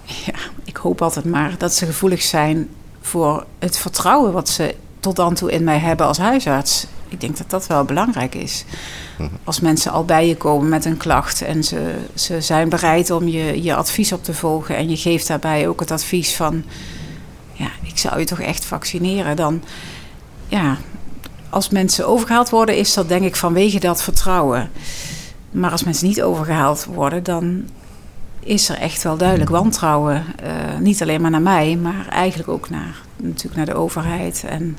ja, 0.06 0.34
ik 0.76 0.82
hoop 0.82 1.02
altijd 1.02 1.26
maar 1.26 1.58
dat 1.58 1.74
ze 1.74 1.86
gevoelig 1.86 2.22
zijn 2.22 2.70
voor 3.02 3.46
het 3.60 3.78
vertrouwen 3.78 4.34
wat 4.34 4.50
ze 4.50 4.76
tot 5.00 5.16
dan 5.16 5.34
toe 5.34 5.52
in 5.52 5.64
mij 5.64 5.78
hebben 5.78 6.06
als 6.06 6.18
huisarts. 6.18 6.88
Ik 7.08 7.22
denk 7.22 7.38
dat 7.38 7.50
dat 7.50 7.68
wel 7.68 7.84
belangrijk 7.84 8.36
is. 8.36 8.66
Als 9.44 9.60
mensen 9.60 9.92
al 9.92 10.06
bij 10.06 10.28
je 10.28 10.38
komen 10.38 10.70
met 10.70 10.86
een 10.86 10.98
klacht 10.98 11.42
en 11.42 11.64
ze, 11.64 11.96
ze 12.14 12.42
zijn 12.42 12.70
bereid 12.70 13.12
om 13.12 13.28
je, 13.28 13.64
je 13.64 13.76
advies 13.76 14.12
op 14.12 14.24
te 14.24 14.34
volgen 14.34 14.76
en 14.76 14.90
je 14.90 14.98
geeft 14.98 15.28
daarbij 15.28 15.68
ook 15.68 15.80
het 15.80 15.92
advies 15.92 16.36
van, 16.36 16.64
ja, 17.54 17.70
ik 17.82 17.98
zou 17.98 18.20
je 18.20 18.26
toch 18.26 18.40
echt 18.40 18.66
vaccineren, 18.66 19.36
dan, 19.36 19.64
ja, 20.48 20.78
als 21.50 21.70
mensen 21.70 22.08
overgehaald 22.08 22.50
worden, 22.50 22.78
is 22.78 22.94
dat 22.94 23.08
denk 23.08 23.24
ik 23.24 23.36
vanwege 23.36 23.80
dat 23.80 24.04
vertrouwen. 24.04 24.70
Maar 25.52 25.72
als 25.72 25.84
mensen 25.84 26.08
niet 26.08 26.22
overgehaald 26.22 26.86
worden, 26.86 27.24
dan 27.24 27.70
is 28.46 28.70
er 28.70 28.78
echt 28.78 29.04
wel 29.04 29.18
duidelijk 29.18 29.50
wantrouwen. 29.50 30.24
Eh, 30.44 30.78
niet 30.80 31.02
alleen 31.02 31.22
maar 31.22 31.32
naar 31.32 31.42
mij, 31.42 31.76
maar 31.76 32.08
eigenlijk 32.08 32.50
ook 32.50 32.70
naar, 32.70 32.96
natuurlijk 33.16 33.56
naar 33.56 33.66
de 33.66 33.74
overheid 33.82 34.44
en 34.48 34.78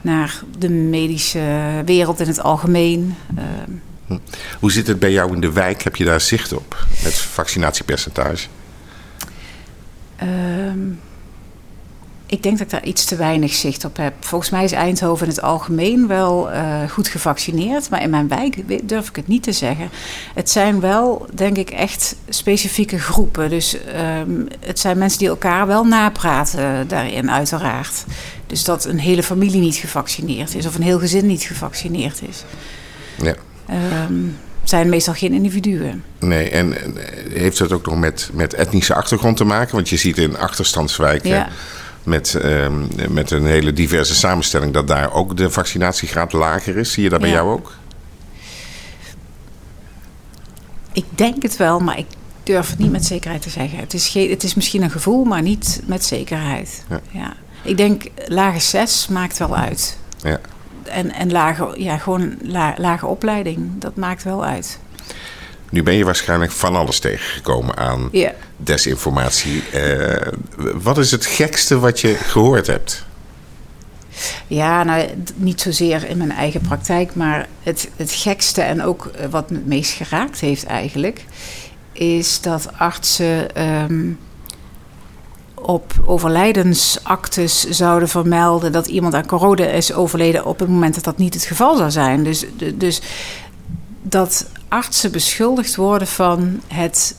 naar 0.00 0.42
de 0.58 0.68
medische 0.70 1.82
wereld 1.84 2.20
in 2.20 2.26
het 2.26 2.40
algemeen. 2.42 3.14
Eh, 3.36 4.16
Hoe 4.60 4.72
zit 4.72 4.86
het 4.86 4.98
bij 4.98 5.12
jou 5.12 5.34
in 5.34 5.40
de 5.40 5.52
wijk? 5.52 5.82
Heb 5.82 5.96
je 5.96 6.04
daar 6.04 6.20
zicht 6.20 6.52
op? 6.52 6.86
Het 6.96 7.14
vaccinatiepercentage? 7.14 8.46
Ehm, 10.16 10.78
ik 12.26 12.42
denk 12.42 12.58
dat 12.58 12.66
ik 12.66 12.72
daar 12.72 12.84
iets 12.84 13.04
te 13.04 13.16
weinig 13.16 13.54
zicht 13.54 13.84
op 13.84 13.96
heb. 13.96 14.14
Volgens 14.20 14.50
mij 14.50 14.64
is 14.64 14.72
Eindhoven 14.72 15.26
in 15.26 15.32
het 15.32 15.42
algemeen 15.42 16.06
wel 16.06 16.50
eh, 16.50 16.88
goed 16.88 17.08
gevaccineerd. 17.08 17.90
Maar 17.90 18.02
in 18.02 18.10
mijn 18.10 18.28
wijk 18.28 18.88
durf 18.88 19.08
ik 19.08 19.16
het 19.16 19.28
niet 19.28 19.42
te 19.42 19.52
zeggen. 19.52 19.90
Het 20.34 20.50
zijn 20.50 20.80
wel, 20.80 21.26
denk 21.34 21.56
ik, 21.56 21.70
echt 21.70 22.16
specifieke 22.28 22.98
groepen. 22.98 23.50
Dus 23.50 23.84
ehm, 23.84 24.30
het 24.60 24.78
zijn 24.78 24.98
mensen 24.98 25.18
die 25.18 25.28
elkaar 25.28 25.66
wel 25.66 25.84
napraten 25.84 26.88
daarin, 26.88 27.30
uiteraard. 27.30 28.04
Dus 28.46 28.64
dat 28.64 28.84
een 28.84 28.98
hele 28.98 29.22
familie 29.22 29.60
niet 29.60 29.76
gevaccineerd 29.76 30.54
is. 30.54 30.66
Of 30.66 30.74
een 30.74 30.82
heel 30.82 30.98
gezin 30.98 31.26
niet 31.26 31.42
gevaccineerd 31.42 32.22
is. 32.28 32.44
Ja. 33.22 33.34
Ehm, 33.66 34.14
zijn 34.64 34.88
meestal 34.88 35.14
geen 35.14 35.32
individuen. 35.32 36.04
Nee, 36.18 36.50
en 36.50 36.82
en, 36.82 36.96
eh, 36.96 37.38
heeft 37.40 37.58
dat 37.58 37.72
ook 37.72 37.86
nog 37.86 37.98
met, 37.98 38.30
met 38.32 38.54
etnische 38.54 38.94
achtergrond 38.94 39.36
te 39.36 39.44
maken? 39.44 39.74
Want 39.74 39.88
je 39.88 39.96
ziet 39.96 40.18
in 40.18 40.38
achterstandswijken 40.38 41.30
Ja. 41.30 41.48
Met, 42.06 42.34
ehm, 42.34 42.82
met 43.12 43.30
een 43.30 43.46
hele 43.46 43.72
diverse 43.72 44.14
samenstelling 44.14 44.72
dat 44.72 44.88
daar 44.88 45.12
ook 45.12 45.36
de 45.36 45.50
vaccinatiegraad 45.50 46.32
lager 46.32 46.76
is. 46.76 46.92
Zie 46.92 47.02
je 47.02 47.08
dat 47.08 47.20
bij 47.20 47.28
Ja. 47.28 47.34
jou 47.34 47.50
ook? 47.52 47.72
Ik 50.92 51.04
denk 51.14 51.42
het 51.42 51.56
wel, 51.56 51.80
maar 51.80 51.98
ik 51.98 52.06
durf 52.42 52.68
het 52.70 52.78
niet 52.78 52.90
met 52.90 53.04
zekerheid 53.06 53.42
te 53.42 53.50
zeggen. 53.50 53.78
Het 53.78 53.94
is, 53.94 54.14
het 54.14 54.42
is 54.42 54.54
misschien 54.54 54.82
een 54.82 54.90
gevoel, 54.90 55.24
maar 55.24 55.42
niet 55.42 55.80
met 55.86 56.04
zekerheid. 56.04 56.84
Ja. 56.88 57.00
Ja. 57.10 57.32
Ik 57.62 57.76
denk 57.76 58.04
lage 58.26 58.60
6 58.60 59.08
maakt 59.08 59.38
wel 59.38 59.56
uit. 59.56 59.98
Ja. 60.22 60.40
En, 60.82 61.12
en 61.12 61.32
lage, 61.32 61.74
ja, 61.76 61.98
gewoon 61.98 62.34
la, 62.42 62.74
lage 62.78 63.06
opleiding, 63.06 63.70
dat 63.78 63.96
maakt 63.96 64.22
wel 64.22 64.44
uit. 64.44 64.78
Nu 65.70 65.82
ben 65.82 65.94
je 65.94 66.04
waarschijnlijk 66.04 66.52
van 66.52 66.76
alles 66.76 66.98
tegengekomen 66.98 67.76
aan 67.76 68.10
desinformatie. 68.56 69.62
Eh, 69.72 70.32
wat 70.56 70.98
is 70.98 71.10
het 71.10 71.26
gekste 71.26 71.78
wat 71.78 72.00
je 72.00 72.14
gehoord 72.14 72.66
hebt? 72.66 73.04
Ja, 74.46 74.82
nou, 74.82 75.08
niet 75.34 75.60
zozeer 75.60 76.08
in 76.08 76.16
mijn 76.16 76.32
eigen 76.32 76.60
praktijk, 76.60 77.14
maar 77.14 77.46
het, 77.62 77.90
het 77.96 78.12
gekste 78.12 78.62
en 78.62 78.82
ook 78.82 79.06
eh, 79.06 79.26
wat 79.30 79.50
me 79.50 79.56
het 79.56 79.66
meest 79.66 79.92
geraakt 79.92 80.40
heeft 80.40 80.64
eigenlijk, 80.64 81.24
is 81.92 82.40
dat 82.40 82.68
artsen 82.76 83.54
ehm, 83.54 84.12
op 85.54 85.92
overlijdensactes 86.04 87.68
zouden 87.68 88.08
vermelden 88.08 88.72
dat 88.72 88.86
iemand 88.86 89.14
aan 89.14 89.26
corona 89.26 89.64
is 89.64 89.92
overleden 89.92 90.44
op 90.44 90.58
het 90.58 90.68
moment 90.68 90.94
dat 90.94 91.04
dat 91.04 91.18
niet 91.18 91.34
het 91.34 91.44
geval 91.44 91.76
zou 91.76 91.90
zijn. 91.90 92.24
Dus, 92.24 92.44
dus 92.74 93.00
dat 94.02 94.46
artsen 94.68 95.12
beschuldigd 95.12 95.76
worden 95.76 96.08
van 96.08 96.60
het 96.66 97.16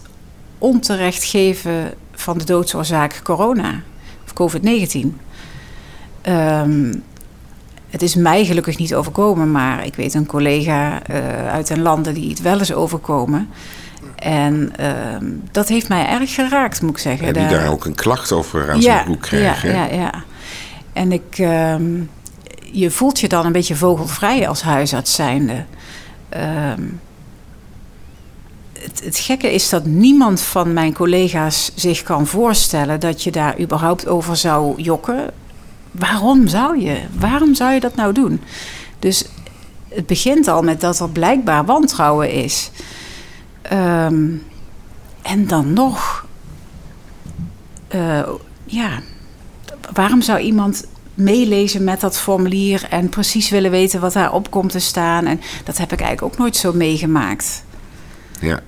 onterecht 0.57 1.23
geven 1.23 1.93
van 2.11 2.37
de 2.37 2.43
doodsoorzaak 2.43 3.19
corona 3.23 3.81
of 4.25 4.33
COVID-19. 4.33 5.19
Ehm, 6.21 6.93
het 7.89 8.01
is 8.01 8.15
mij 8.15 8.45
gelukkig 8.45 8.77
niet 8.77 8.95
overkomen, 8.95 9.51
maar 9.51 9.85
ik 9.85 9.95
weet 9.95 10.13
een 10.13 10.25
collega 10.25 11.03
eh, 11.03 11.47
uit 11.47 11.69
een 11.69 11.81
landen 11.81 12.13
die 12.13 12.29
het 12.29 12.41
wel 12.41 12.59
eens 12.59 12.73
overkomen. 12.73 13.49
En 14.15 14.71
ehm, 14.77 15.25
dat 15.51 15.67
heeft 15.67 15.89
mij 15.89 16.07
erg 16.07 16.33
geraakt, 16.33 16.81
moet 16.81 16.91
ik 16.91 16.97
zeggen. 16.97 17.27
En 17.27 17.33
die 17.33 17.47
Daar- 17.47 17.69
ook 17.69 17.85
een 17.85 17.95
klacht 17.95 18.31
over 18.31 18.71
aan 18.71 18.81
zijn 18.81 19.03
broek 19.03 19.21
krijgen. 19.21 19.69
ja, 19.69 19.85
ja, 19.85 19.93
ja. 19.93 20.23
En 20.93 21.11
ik, 21.11 21.37
ehm, 21.37 21.85
je 22.71 22.91
voelt 22.91 23.19
je 23.19 23.27
dan 23.27 23.45
een 23.45 23.51
beetje 23.51 23.75
vogelvrij 23.75 24.47
als 24.47 24.61
huisarts 24.61 25.15
zijnde. 25.15 25.63
Het, 29.03 29.17
gekke 29.17 29.53
is 29.53 29.69
dat 29.69 29.85
niemand 29.85 30.41
van 30.41 30.73
mijn 30.73 30.93
collega's 30.93 31.71
zich 31.75 32.03
kan 32.03 32.27
voorstellen 32.27 32.99
dat 32.99 33.23
je 33.23 33.31
daar 33.31 33.59
überhaupt 33.59 34.07
over 34.07 34.35
zou 34.37 34.81
jokken. 34.81 35.31
Waarom 35.91 36.47
zou 36.47 36.81
je? 36.81 37.01
Waarom 37.19 37.55
zou 37.55 37.73
je 37.73 37.79
dat 37.79 37.95
nou 37.95 38.13
doen? 38.13 38.41
Dus 38.99 39.25
het 39.89 40.05
begint 40.05 40.47
al 40.47 40.61
met 40.61 40.81
dat 40.81 40.99
er 40.99 41.09
blijkbaar 41.09 41.65
wantrouwen 41.65 42.31
is. 42.31 42.71
Ehm, 43.61 44.25
en 45.21 45.47
dan 45.47 45.73
nog 45.73 46.25
eh, 47.87 48.29
ja, 48.65 48.99
waarom 49.93 50.21
zou 50.21 50.39
iemand 50.39 50.87
meelezen 51.13 51.83
met 51.83 52.01
dat 52.01 52.19
formulier 52.19 52.87
en 52.89 53.09
precies 53.09 53.49
willen 53.49 53.71
weten 53.71 53.99
wat 53.99 54.13
daarop 54.13 54.51
komt 54.51 54.71
te 54.71 54.79
staan? 54.79 55.25
En 55.25 55.41
dat 55.63 55.77
heb 55.77 55.91
ik 55.91 55.99
eigenlijk 55.99 56.33
ook 56.33 56.39
nooit 56.39 56.55
zo 56.55 56.73
meegemaakt. 56.73 57.63
Ja. 58.39 58.59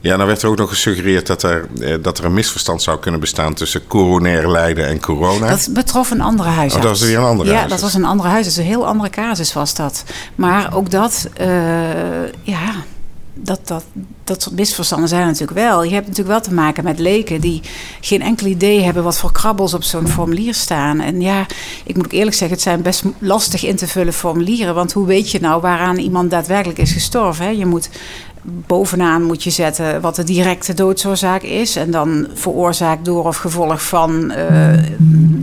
Ja, 0.00 0.16
nou 0.16 0.26
werd 0.28 0.42
er 0.42 0.48
ook 0.48 0.56
nog 0.56 0.68
gesuggereerd 0.68 1.26
dat 1.26 1.42
er, 1.42 1.68
eh, 1.80 1.94
dat 2.02 2.18
er 2.18 2.24
een 2.24 2.34
misverstand 2.34 2.82
zou 2.82 2.98
kunnen 2.98 3.20
bestaan 3.20 3.54
tussen 3.54 3.86
coronair 3.86 4.50
lijden 4.50 4.86
en 4.86 5.00
corona. 5.00 5.48
Dat 5.48 5.68
betrof 5.70 6.10
een 6.10 6.20
andere 6.20 6.48
huisarts. 6.48 6.74
Oh, 6.74 6.90
dat 6.90 6.98
was 6.98 7.08
weer 7.08 7.18
een 7.18 7.24
andere 7.24 7.48
Ja, 7.48 7.56
huisarts. 7.56 7.82
dat 7.82 7.92
was 7.92 8.02
een 8.02 8.08
andere 8.08 8.28
huisarts. 8.28 8.56
Een 8.56 8.64
heel 8.64 8.86
andere 8.86 9.10
casus 9.10 9.52
was 9.52 9.74
dat. 9.74 10.04
Maar 10.34 10.74
ook 10.74 10.90
dat, 10.90 11.28
eh, 11.34 11.46
ja, 12.42 12.74
dat, 13.34 13.60
dat, 13.64 13.84
dat 14.24 14.42
soort 14.42 14.56
misverstanden 14.56 15.08
zijn 15.08 15.26
natuurlijk 15.26 15.58
wel. 15.58 15.82
Je 15.84 15.94
hebt 15.94 16.06
natuurlijk 16.06 16.34
wel 16.38 16.40
te 16.48 16.54
maken 16.54 16.84
met 16.84 16.98
leken 16.98 17.40
die 17.40 17.60
geen 18.00 18.22
enkel 18.22 18.46
idee 18.46 18.80
hebben 18.82 19.02
wat 19.02 19.18
voor 19.18 19.32
krabbels 19.32 19.74
op 19.74 19.82
zo'n 19.82 20.08
formulier 20.08 20.54
staan. 20.54 21.00
En 21.00 21.20
ja, 21.20 21.46
ik 21.84 21.96
moet 21.96 22.04
ook 22.04 22.12
eerlijk 22.12 22.36
zeggen, 22.36 22.56
het 22.56 22.66
zijn 22.66 22.82
best 22.82 23.02
lastig 23.18 23.64
in 23.64 23.76
te 23.76 23.86
vullen 23.86 24.12
formulieren. 24.12 24.74
Want 24.74 24.92
hoe 24.92 25.06
weet 25.06 25.30
je 25.30 25.40
nou 25.40 25.60
waaraan 25.60 25.96
iemand 25.98 26.30
daadwerkelijk 26.30 26.78
is 26.78 26.92
gestorven? 26.92 27.44
Hè? 27.44 27.50
Je 27.50 27.66
moet 27.66 27.88
bovenaan 28.42 29.22
moet 29.22 29.42
je 29.42 29.50
zetten 29.50 30.00
wat 30.00 30.16
de 30.16 30.24
directe 30.24 30.74
doodsoorzaak 30.74 31.42
is. 31.42 31.76
En 31.76 31.90
dan 31.90 32.26
veroorzaakt 32.34 33.04
door 33.04 33.26
of 33.26 33.36
gevolg 33.36 33.82
van. 33.82 34.30
eh, 34.30 34.78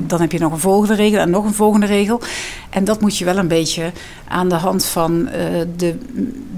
dan 0.08 0.22
heb 0.22 0.32
je 0.32 0.40
nog 0.40 0.52
een 0.52 0.60
volgende 0.60 0.96
regel 0.96 1.20
en 1.20 1.30
nog 1.30 1.46
een 1.46 1.54
volgende 1.54 1.86
regel. 1.86 2.22
En 2.70 2.84
dat 2.84 3.02
moet 3.02 3.18
je 3.18 3.26
wel 3.26 3.38
een 3.38 3.48
beetje 3.48 3.92
aan 4.28 4.50
de 4.50 4.56
hand 4.56 4.86
van 4.86 5.28
eh, 5.28 5.44
de 5.76 5.98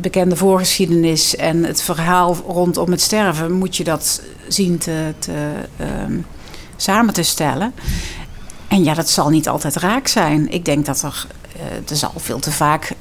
bekende 0.01 0.35
voorgeschiedenis 0.35 1.35
en 1.35 1.63
het 1.63 1.81
verhaal 1.81 2.37
rondom 2.47 2.91
het 2.91 3.01
sterven, 3.01 3.51
moet 3.51 3.75
je 3.75 3.83
dat 3.83 4.21
zien 4.47 4.77
te, 4.77 5.13
ehm, 5.77 6.17
samen 6.75 7.13
te 7.13 7.23
stellen. 7.23 7.73
En 8.67 8.83
ja, 8.83 8.93
dat 8.93 9.09
zal 9.09 9.29
niet 9.29 9.47
altijd 9.47 9.75
raak 9.75 10.07
zijn. 10.07 10.51
Ik 10.51 10.65
denk 10.65 10.85
dat 10.85 11.01
er, 11.01 11.25
eh, 11.55 11.89
er 11.89 11.95
zal 11.95 12.11
veel 12.15 12.39
te 12.39 12.51
vaak 12.51 12.95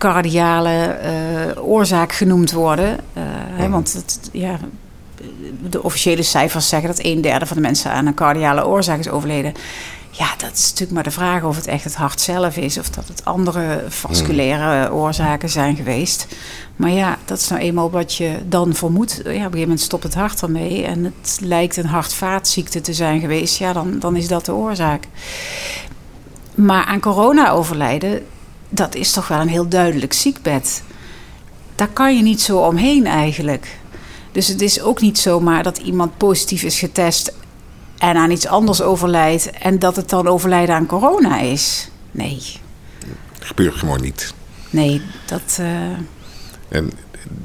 cardiale 0.00 0.86
eh, 0.86 1.64
oorzaak 1.64 2.12
genoemd 2.12 2.52
worden. 2.52 2.98
Eh, 3.12 3.22
hè, 3.32 3.68
want 3.68 3.92
het, 3.92 4.28
ja, 4.32 4.58
de 5.70 5.82
officiële 5.82 6.22
cijfers 6.22 6.68
zeggen 6.68 6.88
dat 6.88 7.04
een 7.04 7.20
derde 7.20 7.46
van 7.46 7.56
de 7.56 7.62
mensen 7.62 7.90
aan 7.92 8.06
een 8.06 8.14
cardiale 8.14 8.66
oorzaak 8.66 8.98
is 8.98 9.08
overleden. 9.08 9.52
Ja, 10.10 10.28
dat 10.36 10.52
is 10.52 10.62
natuurlijk 10.62 10.92
maar 10.92 11.02
de 11.02 11.10
vraag 11.10 11.42
of 11.42 11.56
het 11.56 11.66
echt 11.66 11.84
het 11.84 11.94
hart 11.94 12.20
zelf 12.20 12.56
is 12.56 12.78
of 12.78 12.90
dat 12.90 13.08
het 13.08 13.24
andere 13.24 13.84
vasculaire 13.88 14.92
oorzaken 14.92 15.48
zijn 15.48 15.76
geweest. 15.76 16.26
Maar 16.76 16.90
ja, 16.90 17.16
dat 17.24 17.38
is 17.38 17.48
nou 17.48 17.60
eenmaal 17.62 17.90
wat 17.90 18.14
je 18.14 18.38
dan 18.48 18.74
vermoedt. 18.74 19.12
Ja, 19.12 19.20
op 19.20 19.26
een 19.26 19.34
gegeven 19.34 19.60
moment 19.60 19.80
stopt 19.80 20.02
het 20.02 20.14
hart 20.14 20.42
ermee 20.42 20.84
en 20.84 21.04
het 21.04 21.38
lijkt 21.40 21.76
een 21.76 21.86
hart-vaatziekte 21.86 22.80
te 22.80 22.92
zijn 22.92 23.20
geweest. 23.20 23.58
Ja, 23.58 23.72
dan, 23.72 23.98
dan 23.98 24.16
is 24.16 24.28
dat 24.28 24.44
de 24.44 24.54
oorzaak. 24.54 25.04
Maar 26.54 26.84
aan 26.84 27.00
corona 27.00 27.50
overlijden, 27.50 28.26
dat 28.70 28.94
is 28.94 29.10
toch 29.12 29.28
wel 29.28 29.40
een 29.40 29.48
heel 29.48 29.68
duidelijk 29.68 30.12
ziekbed. 30.12 30.82
Daar 31.74 31.88
kan 31.88 32.16
je 32.16 32.22
niet 32.22 32.40
zo 32.40 32.58
omheen 32.58 33.06
eigenlijk. 33.06 33.78
Dus 34.32 34.48
het 34.48 34.60
is 34.60 34.80
ook 34.80 35.00
niet 35.00 35.18
zomaar 35.18 35.62
dat 35.62 35.78
iemand 35.78 36.16
positief 36.16 36.62
is 36.62 36.78
getest 36.78 37.32
en 37.98 38.16
aan 38.16 38.30
iets 38.30 38.46
anders 38.46 38.82
overlijdt 38.82 39.50
en 39.50 39.78
dat 39.78 39.96
het 39.96 40.08
dan 40.08 40.28
overlijden 40.28 40.74
aan 40.74 40.86
corona 40.86 41.40
is. 41.40 41.88
Nee, 42.10 42.42
gebeurt 43.38 43.74
gewoon 43.74 44.00
niet. 44.00 44.34
nee, 44.70 45.02
dat. 45.26 45.56
eh, 45.58 45.66
En 46.68 46.90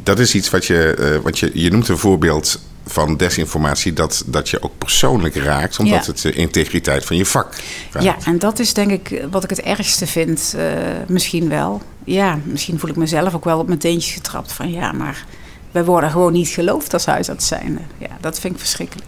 dat 0.04 0.20
is 0.20 0.36
iets 0.36 0.50
wat 0.50 0.66
je, 0.66 0.94
eh, 0.94 1.24
wat 1.24 1.40
je, 1.40 1.52
je 1.54 1.72
noemt 1.72 1.88
een 1.88 1.98
voorbeeld 1.98 2.60
van 2.88 3.18
desinformatie 3.18 3.94
dat, 3.94 4.24
dat 4.26 4.50
je 4.50 4.62
ook 4.62 4.78
persoonlijk 4.78 5.36
raakt, 5.36 5.80
omdat 5.80 6.06
Ja. 6.06 6.12
het 6.12 6.22
de 6.22 6.32
integriteit 6.34 7.06
van 7.06 7.18
je 7.18 7.26
vak 7.26 7.56
raakt. 7.92 8.06
Ja, 8.06 8.16
en 8.26 8.40
dat 8.40 8.60
is 8.60 8.74
denk 8.74 8.92
ik 8.92 9.26
wat 9.32 9.44
ik 9.44 9.50
het 9.50 9.62
ergste 9.62 10.08
vind. 10.08 10.54
eh, 10.58 10.66
misschien 11.08 11.50
wel. 11.50 11.82
Ja, 12.04 12.40
misschien 12.44 12.80
voel 12.80 12.90
ik 12.90 12.96
mezelf 12.96 13.34
ook 13.34 13.44
wel 13.44 13.60
op 13.60 13.68
mijn 13.68 13.80
teentjes 13.80 14.14
getrapt. 14.14 14.52
Van 14.52 14.72
ja, 14.72 14.92
maar 14.92 15.26
wij 15.72 15.84
worden 15.86 16.12
gewoon 16.12 16.34
niet 16.34 16.48
geloofd 16.48 16.94
als 16.94 17.06
huisarts 17.06 17.48
zijnde. 17.48 17.82
Ja, 17.98 18.08
dat 18.22 18.40
vind 18.40 18.54
ik 18.54 18.60
verschrikkelijk. 18.60 19.08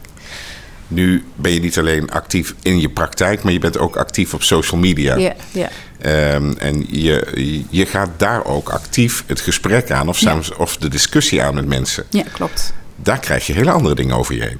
Nu 0.88 1.24
ben 1.36 1.52
je 1.52 1.60
niet 1.60 1.78
alleen 1.80 2.10
actief 2.12 2.56
in 2.62 2.80
je 2.80 2.90
praktijk, 2.90 3.44
maar 3.44 3.54
je 3.54 3.60
bent 3.60 3.78
ook 3.78 3.96
actief 3.98 4.34
op 4.34 4.44
social 4.44 4.80
media. 4.80 5.16
Ja, 5.16 5.34
ja. 5.52 5.70
Ehm, 6.00 6.52
en 6.58 6.86
je, 6.90 7.64
je 7.70 7.86
gaat 7.86 8.10
daar 8.18 8.46
ook 8.46 8.70
actief 8.70 9.24
het 9.26 9.40
gesprek 9.42 9.92
aan 9.92 10.08
of, 10.10 10.20
Ja. 10.20 10.28
samen, 10.42 10.60
of 10.60 10.78
de 10.78 10.88
discussie 10.88 11.42
aan 11.44 11.54
met 11.56 11.66
mensen. 11.68 12.04
ja 12.10 12.24
klopt. 12.32 12.74
Daar 13.02 13.20
krijg 13.20 13.48
je 13.48 13.54
hele 13.54 13.72
andere 13.72 13.96
dingen 13.96 14.16
over 14.16 14.36
je 14.36 14.42
heen. 14.42 14.60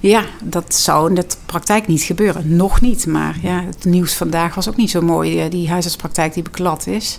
Ja, 0.00 0.24
dat 0.42 0.74
zou 0.74 1.08
in 1.08 1.14
de 1.14 1.26
praktijk 1.46 1.86
niet 1.86 2.02
gebeuren. 2.02 2.56
Nog 2.56 2.80
niet, 2.80 3.06
maar 3.06 3.36
ja, 3.42 3.64
het 3.64 3.84
nieuws 3.84 4.14
vandaag 4.14 4.54
was 4.54 4.68
ook 4.68 4.76
niet 4.76 4.90
zo 4.90 5.00
mooi. 5.00 5.40
eh, 5.40 5.50
Die 5.50 5.68
huisartspraktijk 5.70 6.34
die 6.34 6.42
beklad 6.42 6.86
is. 6.86 7.18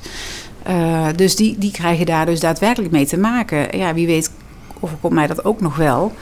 Eh, 0.63 1.07
dus 1.15 1.35
die, 1.35 1.57
die 1.57 1.71
krijgen 1.71 2.05
daar 2.05 2.25
dus 2.25 2.39
daadwerkelijk 2.39 2.91
mee 2.91 3.05
te 3.05 3.17
maken. 3.17 3.77
Ja, 3.77 3.93
wie 3.93 4.07
weet 4.07 4.31
overkomt 4.79 5.13
mij 5.13 5.27
dat 5.27 5.45
ook 5.45 5.61
nog 5.61 5.75
wel. 5.75 6.13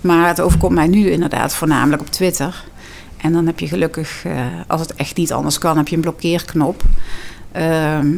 Maar 0.00 0.28
het 0.28 0.40
overkomt 0.40 0.74
mij 0.74 0.86
nu 0.86 1.10
inderdaad 1.10 1.54
voornamelijk 1.54 2.02
op 2.02 2.10
Twitter. 2.10 2.64
En 3.16 3.32
dan 3.32 3.46
heb 3.46 3.58
je 3.60 3.66
gelukkig, 3.68 4.24
eh, 4.24 4.46
als 4.66 4.80
het 4.80 4.94
echt 4.94 5.16
niet 5.16 5.32
anders 5.32 5.58
kan, 5.58 5.76
heb 5.76 5.88
je 5.88 5.94
een 5.96 6.02
blokkeerknop. 6.02 6.82
Ehm, 7.52 8.08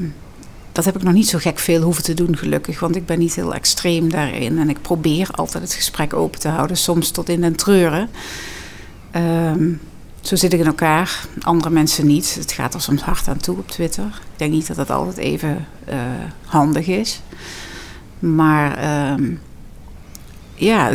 dat 0.73 0.85
heb 0.85 0.97
ik 0.97 1.03
nog 1.03 1.13
niet 1.13 1.29
zo 1.29 1.39
gek 1.39 1.59
veel 1.59 1.83
hoeven 1.83 2.03
te 2.03 2.15
doen, 2.15 2.37
gelukkig. 2.37 2.81
Want 2.81 2.97
ik 2.97 3.07
ben 3.07 3.19
niet 3.19 3.35
heel 3.35 3.55
extreem 3.55 4.11
daarin. 4.11 4.59
En 4.59 4.69
ik 4.69 4.83
probeer 4.83 5.29
altijd 5.31 5.63
het 5.63 5.75
gesprek 5.75 6.15
open 6.15 6.41
te 6.41 6.49
houden. 6.49 6.77
Soms 6.77 7.11
tot 7.11 7.29
in 7.29 7.41
den 7.41 7.57
treuren. 7.57 8.09
Ehm, 9.11 9.73
zo 10.21 10.37
zit 10.37 10.53
ik 10.53 10.61
in 10.61 10.67
elkaar. 10.67 11.27
Andere 11.41 11.71
mensen 11.71 12.07
niet. 12.07 12.35
Het 12.35 12.53
gaat 12.53 12.75
er 12.75 12.81
soms 12.81 13.03
hard 13.03 13.29
aan 13.29 13.37
toe 13.37 13.57
op 13.59 13.71
Twitter. 13.71 14.05
Ik 14.05 14.39
denk 14.39 14.53
niet 14.53 14.67
dat 14.67 14.77
dat 14.77 14.91
altijd 14.91 15.17
even 15.17 15.67
eh, 15.85 15.97
handig 16.45 16.87
is. 16.87 17.21
Maar 18.19 18.77
ehm, 18.77 19.31
ja, 20.55 20.91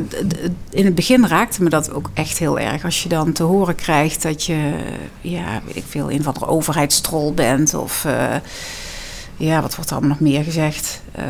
in 0.69 0.85
het 0.85 0.95
begin 0.95 1.27
raakte 1.27 1.63
me 1.63 1.69
dat 1.69 1.91
ook 1.91 2.09
echt 2.13 2.37
heel 2.37 2.59
erg. 2.59 2.83
Als 2.83 3.03
je 3.03 3.09
dan 3.09 3.31
te 3.31 3.43
horen 3.43 3.75
krijgt 3.75 4.21
dat 4.21 4.43
je, 4.43 4.73
ja, 5.21 5.61
weet 5.65 5.75
ik 5.75 5.85
veel, 5.87 6.11
een 6.11 6.23
van 6.23 6.33
de 6.33 6.47
overheidstrol 6.47 7.33
bent. 7.33 7.73
Of 7.73 8.05
eh, 8.05 8.35
ja, 9.37 9.61
wat 9.61 9.75
wordt 9.75 9.89
er 9.89 9.95
allemaal 9.95 10.17
nog 10.19 10.29
meer 10.29 10.43
gezegd? 10.43 11.01
Eh, 11.11 11.25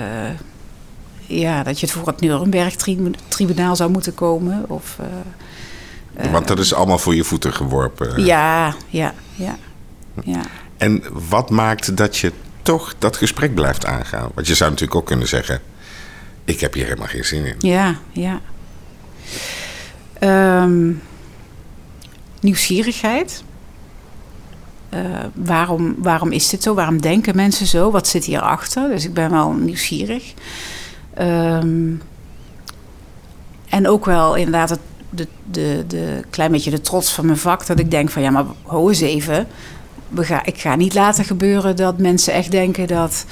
ja, 1.25 1.63
dat 1.63 1.79
je 1.79 1.85
het 1.85 1.95
voor 1.95 2.07
het 2.07 2.19
Nuremberg-tribunaal 2.19 3.75
zou 3.75 3.91
moeten 3.91 4.13
komen. 4.13 4.65
Of, 4.67 4.97
uh, 6.21 6.31
Want 6.31 6.47
dat 6.47 6.59
is 6.59 6.73
allemaal 6.73 6.97
voor 6.97 7.15
je 7.15 7.23
voeten 7.23 7.53
geworpen. 7.53 8.23
Ja, 8.23 8.75
ja, 8.89 9.13
ja. 9.35 9.57
ja. 10.23 10.41
En 10.77 11.03
wat 11.29 11.49
maakt 11.49 11.97
dat 11.97 12.17
je 12.17 12.31
toch 12.61 12.95
dat 12.97 13.17
gesprek 13.17 13.55
blijft 13.55 13.85
aangaan? 13.85 14.29
Want 14.33 14.47
je 14.47 14.55
zou 14.55 14.69
natuurlijk 14.69 14.99
ook 14.99 15.05
kunnen 15.05 15.27
zeggen: 15.27 15.61
Ik 16.45 16.59
heb 16.59 16.73
hier 16.73 16.85
helemaal 16.85 17.07
geen 17.07 17.25
zin 17.25 17.45
in. 17.45 17.55
Ja, 17.59 17.95
ja. 18.11 18.41
Um, 20.63 21.01
nieuwsgierigheid. 22.39 23.43
Uh, 24.93 24.99
waarom, 25.33 25.95
waarom 25.97 26.31
is 26.31 26.49
dit 26.49 26.63
zo? 26.63 26.73
Waarom 26.73 27.01
denken 27.01 27.35
mensen 27.35 27.65
zo? 27.65 27.91
Wat 27.91 28.07
zit 28.07 28.25
hierachter? 28.25 28.89
Dus 28.89 29.05
ik 29.05 29.13
ben 29.13 29.31
wel 29.31 29.51
nieuwsgierig. 29.51 30.33
Um, 31.21 32.01
en 33.69 33.87
ook 33.87 34.05
wel 34.05 34.35
inderdaad 34.35 34.69
het, 34.69 34.79
de, 35.09 35.27
de, 35.51 35.83
de 35.87 36.21
klein 36.29 36.51
beetje 36.51 36.71
de 36.71 36.81
trots 36.81 37.13
van 37.13 37.25
mijn 37.25 37.37
vak. 37.37 37.65
Dat 37.65 37.79
ik 37.79 37.91
denk 37.91 38.09
van 38.09 38.21
ja, 38.21 38.29
maar 38.29 38.45
ho 38.63 38.89
eens 38.89 39.01
even. 39.01 39.47
Ga, 40.15 40.45
ik 40.45 40.57
ga 40.57 40.75
niet 40.75 40.93
laten 40.93 41.25
gebeuren 41.25 41.75
dat 41.75 41.97
mensen 41.97 42.33
echt 42.33 42.51
denken 42.51 42.87
dat 42.87 43.25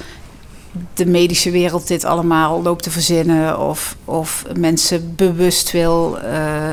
de 0.94 1.06
medische 1.06 1.50
wereld 1.50 1.88
dit 1.88 2.04
allemaal 2.04 2.62
loopt 2.62 2.82
te 2.82 2.90
verzinnen. 2.90 3.60
Of, 3.60 3.96
of 4.04 4.44
mensen 4.58 5.14
bewust 5.16 5.70
wil 5.70 6.18
uh, 6.24 6.72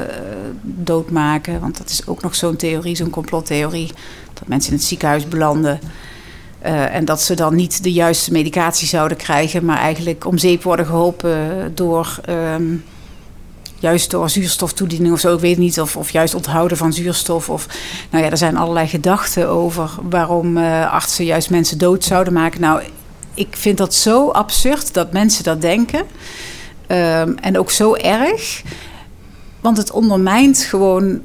doodmaken. 0.83 1.59
Want 1.59 1.77
dat 1.77 1.89
is 1.89 2.07
ook 2.07 2.21
nog 2.21 2.35
zo'n 2.35 2.55
theorie, 2.55 2.95
zo'n 2.95 3.09
complottheorie. 3.09 3.91
Dat 4.33 4.47
mensen 4.47 4.71
in 4.71 4.77
het 4.77 4.85
ziekenhuis 4.85 5.27
belanden. 5.27 5.79
Uh, 6.65 6.95
en 6.95 7.05
dat 7.05 7.21
ze 7.21 7.35
dan 7.35 7.55
niet 7.55 7.83
de 7.83 7.91
juiste 7.91 8.31
medicatie 8.31 8.87
zouden 8.87 9.17
krijgen, 9.17 9.65
maar 9.65 9.77
eigenlijk 9.77 10.25
om 10.25 10.37
zeep 10.37 10.63
worden 10.63 10.85
geholpen 10.85 11.71
door. 11.75 12.19
Um, 12.29 12.83
juist 13.79 14.11
door 14.11 14.29
zuurstoftoediening 14.29 15.13
of 15.13 15.19
zo, 15.19 15.33
ik 15.33 15.39
weet 15.39 15.57
niet, 15.57 15.79
of, 15.79 15.97
of 15.97 16.09
juist 16.09 16.35
onthouden 16.35 16.77
van 16.77 16.93
zuurstof. 16.93 17.49
Of, 17.49 17.67
nou 18.09 18.23
ja, 18.23 18.29
er 18.29 18.37
zijn 18.37 18.57
allerlei 18.57 18.87
gedachten 18.87 19.49
over 19.49 19.89
waarom 20.09 20.57
uh, 20.57 20.91
artsen 20.91 21.25
juist 21.25 21.49
mensen 21.49 21.77
dood 21.77 22.03
zouden 22.03 22.33
maken. 22.33 22.61
Nou, 22.61 22.81
ik 23.33 23.55
vind 23.57 23.77
dat 23.77 23.93
zo 23.93 24.29
absurd 24.29 24.93
dat 24.93 25.11
mensen 25.11 25.43
dat 25.43 25.61
denken. 25.61 25.99
Um, 26.87 27.37
en 27.37 27.57
ook 27.57 27.71
zo 27.71 27.93
erg. 27.95 28.61
Want 29.63 29.77
het 29.77 29.91
ondermijnt 29.91 30.57
gewoon 30.57 31.21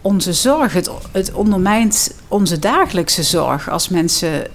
onze 0.00 0.32
zorg. 0.32 0.72
Het, 1.12 1.32
ondermijnt 1.32 2.14
onze 2.28 2.58
dagelijkse 2.58 3.22
zorg 3.22 3.70
als 3.70 3.88
mensen 3.88 4.46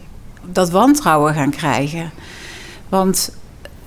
dat 0.51 0.69
wantrouwen 0.69 1.33
gaan 1.33 1.49
krijgen. 1.49 2.11
Want 2.89 3.31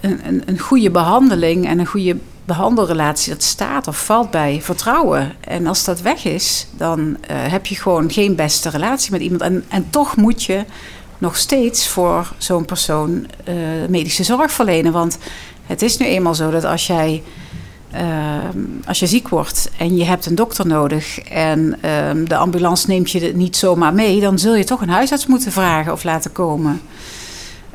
een, 0.00 0.20
een, 0.26 0.42
een 0.46 0.58
goede 0.58 0.90
behandeling 0.90 1.66
en 1.66 1.78
een 1.78 1.86
goede 1.86 2.16
behandelrelatie, 2.44 3.32
dat 3.32 3.42
staat 3.42 3.88
of 3.88 4.04
valt 4.04 4.30
bij 4.30 4.60
vertrouwen. 4.62 5.34
En 5.40 5.66
als 5.66 5.84
dat 5.84 6.00
weg 6.00 6.24
is, 6.24 6.66
dan 6.76 7.00
uh, 7.00 7.16
heb 7.28 7.66
je 7.66 7.74
gewoon 7.74 8.10
geen 8.10 8.34
beste 8.34 8.68
relatie 8.68 9.12
met 9.12 9.20
iemand. 9.20 9.40
En, 9.40 9.64
en 9.68 9.90
toch 9.90 10.16
moet 10.16 10.42
je 10.44 10.64
nog 11.18 11.36
steeds 11.36 11.88
voor 11.88 12.32
zo'n 12.38 12.64
persoon 12.64 13.26
uh, 13.48 13.54
medische 13.88 14.24
zorg 14.24 14.52
verlenen. 14.52 14.92
Want 14.92 15.18
het 15.66 15.82
is 15.82 15.96
nu 15.96 16.06
eenmaal 16.06 16.34
zo 16.34 16.50
dat 16.50 16.64
als 16.64 16.86
jij. 16.86 17.22
Uh, 17.94 18.38
als 18.86 18.98
je 18.98 19.06
ziek 19.06 19.28
wordt 19.28 19.70
en 19.78 19.96
je 19.96 20.04
hebt 20.04 20.26
een 20.26 20.34
dokter 20.34 20.66
nodig 20.66 21.18
en 21.20 21.78
uh, 21.84 22.26
de 22.26 22.36
ambulance 22.36 22.86
neemt 22.88 23.10
je 23.10 23.32
niet 23.34 23.56
zomaar 23.56 23.94
mee, 23.94 24.20
dan 24.20 24.38
zul 24.38 24.54
je 24.54 24.64
toch 24.64 24.80
een 24.80 24.88
huisarts 24.88 25.26
moeten 25.26 25.52
vragen 25.52 25.92
of 25.92 26.04
laten 26.04 26.32
komen. 26.32 26.80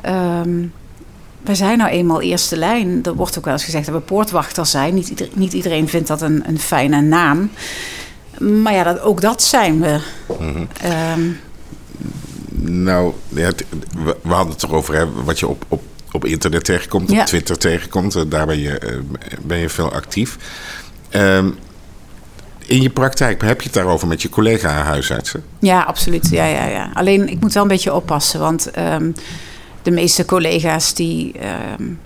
Um, 0.06 0.72
we 1.44 1.54
zijn 1.54 1.78
nou 1.78 1.90
eenmaal 1.90 2.20
eerste 2.20 2.56
lijn. 2.56 3.02
Er 3.02 3.14
wordt 3.14 3.38
ook 3.38 3.44
wel 3.44 3.52
eens 3.52 3.64
gezegd 3.64 3.86
dat 3.86 3.94
we 3.94 4.00
poortwachters 4.00 4.70
zijn. 4.70 4.94
Niet, 4.94 5.08
iedereen, 5.08 5.32
niet 5.34 5.52
iedereen 5.52 5.88
vindt 5.88 6.08
dat 6.08 6.22
een, 6.22 6.42
een 6.46 6.58
fijne 6.58 7.00
naam. 7.00 7.50
Maar 8.38 8.72
ja, 8.72 8.82
dat, 8.82 9.00
ook 9.00 9.20
dat 9.20 9.42
zijn 9.42 9.80
we. 9.80 10.00
Mm 10.38 10.52
-hmm. 10.52 10.68
um, 11.16 11.40
nou, 12.84 13.12
ja, 13.28 13.50
we, 14.04 14.16
we, 14.22 14.32
hadden 14.32 14.52
het 14.52 14.62
erover 14.62 14.94
hè, 14.94 15.12
wat 15.24 15.38
je 15.38 15.48
op, 15.48 15.64
op, 15.68 15.82
op 16.14 16.24
internet 16.24 16.64
tegenkomt, 16.64 17.10
op. 17.10 17.18
Twitter 17.18 17.58
tegenkomt. 17.58 18.30
Daar 18.30 18.46
ben 18.46 18.58
je, 18.58 18.80
uh, 18.84 19.20
ben 19.42 19.58
je 19.58 19.68
veel 19.68 19.92
actief. 19.92 20.38
Um, 21.10 21.58
in 22.66 22.82
je 22.82 22.90
praktijk 22.90 23.42
heb 23.42 23.60
je 23.60 23.64
het 23.64 23.74
daarover 23.74 24.08
met 24.08 24.22
je 24.22 24.28
collega-huisartsen? 24.28 25.44
Ja, 25.58 25.82
absoluut. 25.82 26.28
Ja, 26.30 26.44
ja, 26.44 26.64
ja. 26.66 26.90
Alleen 26.94 27.28
ik 27.28 27.40
moet 27.40 27.52
wel 27.52 27.62
een 27.62 27.68
beetje 27.68 27.94
oppassen, 27.94 28.40
want 28.40 28.78
um, 28.78 29.14
de 29.82 29.90
meeste 29.90 30.24
collega's 30.24 30.94
die 30.94 31.34
um, 31.78 31.98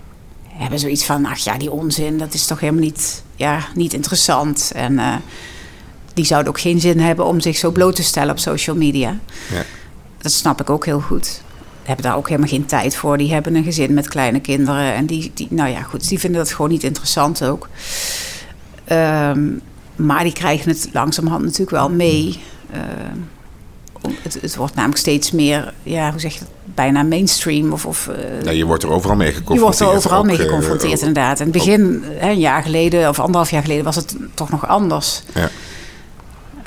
hebben 0.48 0.78
zoiets 0.78 1.04
van: 1.04 1.26
ach 1.26 1.38
ja, 1.38 1.58
die 1.58 1.70
onzin, 1.70 2.18
dat 2.18 2.34
is 2.34 2.46
toch 2.46 2.60
helemaal 2.60 2.82
niet, 2.82 3.22
ja, 3.36 3.60
niet 3.74 3.92
interessant. 3.92 4.72
En 4.74 4.92
uh, 4.92 5.14
die 6.14 6.24
zouden 6.24 6.52
ook 6.52 6.60
geen 6.60 6.80
zin 6.80 7.00
hebben 7.00 7.26
om 7.26 7.40
zich 7.40 7.56
zo 7.56 7.70
bloot 7.70 7.96
te 7.96 8.02
stellen 8.02 8.30
op 8.30 8.38
social 8.38 8.76
media. 8.76 9.18
Ja 9.52 9.64
dat 10.18 10.32
snap 10.32 10.60
ik 10.60 10.70
ook 10.70 10.84
heel 10.84 11.00
goed. 11.00 11.42
Hebben 11.88 12.06
daar 12.06 12.16
ook 12.16 12.28
helemaal 12.28 12.48
geen 12.48 12.66
tijd 12.66 12.96
voor. 12.96 13.18
Die 13.18 13.32
hebben 13.32 13.54
een 13.54 13.64
gezin 13.64 13.94
met 13.94 14.08
kleine 14.08 14.40
kinderen. 14.40 14.94
En 14.94 15.06
die, 15.06 15.30
die 15.34 15.46
nou 15.50 15.70
ja, 15.70 15.82
goed, 15.82 16.08
die 16.08 16.18
vinden 16.18 16.40
dat 16.40 16.52
gewoon 16.52 16.70
niet 16.70 16.82
interessant 16.82 17.44
ook. 17.44 17.68
Um, 18.92 19.60
maar 19.96 20.22
die 20.22 20.32
krijgen 20.32 20.68
het 20.68 20.88
langzamerhand 20.92 21.42
natuurlijk 21.42 21.70
wel 21.70 21.90
mee. 21.90 22.40
Uh, 22.74 22.80
het, 24.22 24.38
het, 24.40 24.56
wordt 24.56 24.74
namelijk 24.74 25.00
steeds 25.00 25.30
meer, 25.30 25.72
ja, 25.82 26.10
hoe 26.10 26.20
zeg 26.20 26.32
je 26.32 26.38
dat, 26.38 26.48
bijna 26.64 27.02
mainstream. 27.02 27.72
Of, 27.72 27.86
of, 27.86 28.08
uh, 28.08 28.42
ja, 28.42 28.50
je 28.50 28.64
wordt 28.64 28.82
er 28.82 28.90
overal 28.90 29.16
mee 29.16 29.32
geconfronteerd. 29.32 29.78
Je 29.78 29.84
wordt 29.84 29.92
er 29.92 29.96
overal 29.96 30.18
ook, 30.18 30.26
mee 30.26 30.36
geconfronteerd, 30.36 31.00
uh, 31.00 31.06
inderdaad. 31.06 31.38
In 31.40 31.46
het 31.46 31.54
begin, 31.54 32.04
hè, 32.06 32.30
een 32.30 32.38
jaar 32.38 32.62
geleden 32.62 33.08
of 33.08 33.20
anderhalf 33.20 33.50
jaar 33.50 33.62
geleden, 33.62 33.84
was 33.84 33.96
het 33.96 34.16
toch 34.34 34.50
nog 34.50 34.66
anders. 34.66 35.22
Ja. 35.34 35.48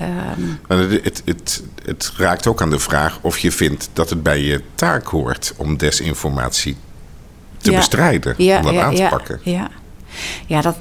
Um, 0.01 0.59
het, 0.67 1.03
het, 1.03 1.21
het, 1.25 1.63
het, 1.85 2.13
raakt 2.17 2.47
ook 2.47 2.61
aan 2.61 2.69
de 2.69 2.79
vraag 2.79 3.19
of 3.21 3.37
je 3.37 3.51
vindt 3.51 3.89
dat 3.93 4.09
het 4.09 4.23
bij 4.23 4.41
je 4.41 4.61
taak 4.75 5.05
hoort 5.05 5.53
om 5.57 5.77
desinformatie 5.77 6.77
te 7.57 7.71
ja, 7.71 7.77
bestrijden, 7.77 8.33
ja, 8.37 8.57
om 8.57 8.63
dat 8.63 8.73
ja, 8.73 8.83
aan 8.83 8.95
te 8.95 9.07
pakken. 9.09 9.39
Ja, 9.43 9.69
ja 10.45 10.61
dat. 10.61 10.77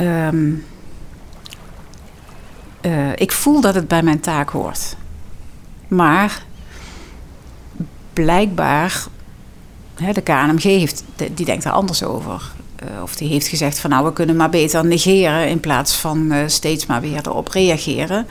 Um, 0.00 0.64
uh, 2.82 3.12
ik 3.14 3.32
voel 3.32 3.60
dat 3.60 3.74
het 3.74 3.88
bij 3.88 4.02
mijn 4.02 4.20
taak 4.20 4.50
hoort. 4.50 4.96
Maar 5.88 6.42
blijkbaar, 8.12 9.04
hè, 9.94 10.12
de 10.12 10.20
KNMG 10.20 10.62
heeft, 10.62 11.04
die 11.34 11.46
denkt 11.46 11.64
er 11.64 11.70
anders 11.70 12.02
over. 12.02 12.42
Uh, 12.84 13.02
of 13.02 13.16
die 13.16 13.28
heeft 13.28 13.46
gezegd 13.46 13.78
van 13.78 13.90
nou, 13.90 14.04
we 14.04 14.12
kunnen 14.12 14.36
maar 14.36 14.50
beter 14.50 14.84
negeren 14.84 15.48
in 15.48 15.60
plaats 15.60 15.96
van 15.96 16.32
uh, 16.32 16.38
steeds 16.46 16.86
maar 16.86 17.00
weer 17.00 17.20
erop 17.26 17.48
reageren. 17.48 18.26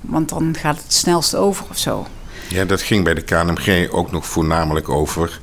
Want 0.00 0.28
dan 0.28 0.56
gaat 0.58 0.76
het 0.82 0.92
snelst 0.92 1.34
over 1.34 1.64
of 1.70 1.78
zo. 1.78 2.06
Ja, 2.48 2.64
dat 2.64 2.82
ging 2.82 3.04
bij 3.04 3.14
de 3.14 3.22
KNMG 3.22 3.90
ook 3.90 4.12
nog 4.12 4.26
voornamelijk 4.26 4.88
over 4.88 5.40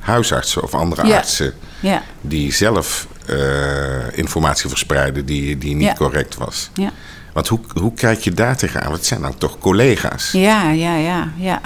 huisartsen 0.00 0.62
of 0.62 0.74
andere 0.74 1.06
ja. 1.06 1.16
artsen. 1.16 1.52
Ja. 1.80 2.02
Die 2.20 2.52
zelf 2.52 3.06
uh, 3.26 4.18
informatie 4.18 4.68
verspreiden 4.68 5.26
die, 5.26 5.58
die 5.58 5.74
niet 5.74 5.86
ja. 5.86 5.94
correct 5.94 6.36
was. 6.36 6.70
Ja. 6.74 6.90
Want 7.32 7.48
hoe, 7.48 7.60
hoe 7.74 7.94
kijk 7.94 8.20
je 8.20 8.32
daar 8.32 8.56
tegenaan? 8.56 8.86
Want 8.86 8.96
het 8.96 9.06
zijn 9.06 9.20
dan 9.20 9.38
toch 9.38 9.58
collega's? 9.58 10.32
Ja, 10.32 10.70
ja, 10.70 10.96
ja, 10.96 11.32
ja. 11.36 11.60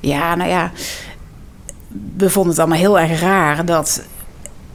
Ja, 0.00 0.34
nou 0.34 0.50
ja. 0.50 0.72
We 2.16 2.30
vonden 2.30 2.50
het 2.50 2.60
allemaal 2.60 2.78
heel 2.78 2.98
erg 2.98 3.20
raar 3.20 3.64
dat 3.64 4.02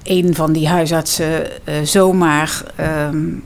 een 0.03 0.35
van 0.35 0.51
die 0.51 0.67
huisartsen 0.67 1.47
uh, 1.65 1.75
zomaar 1.83 2.63
um, 2.79 3.43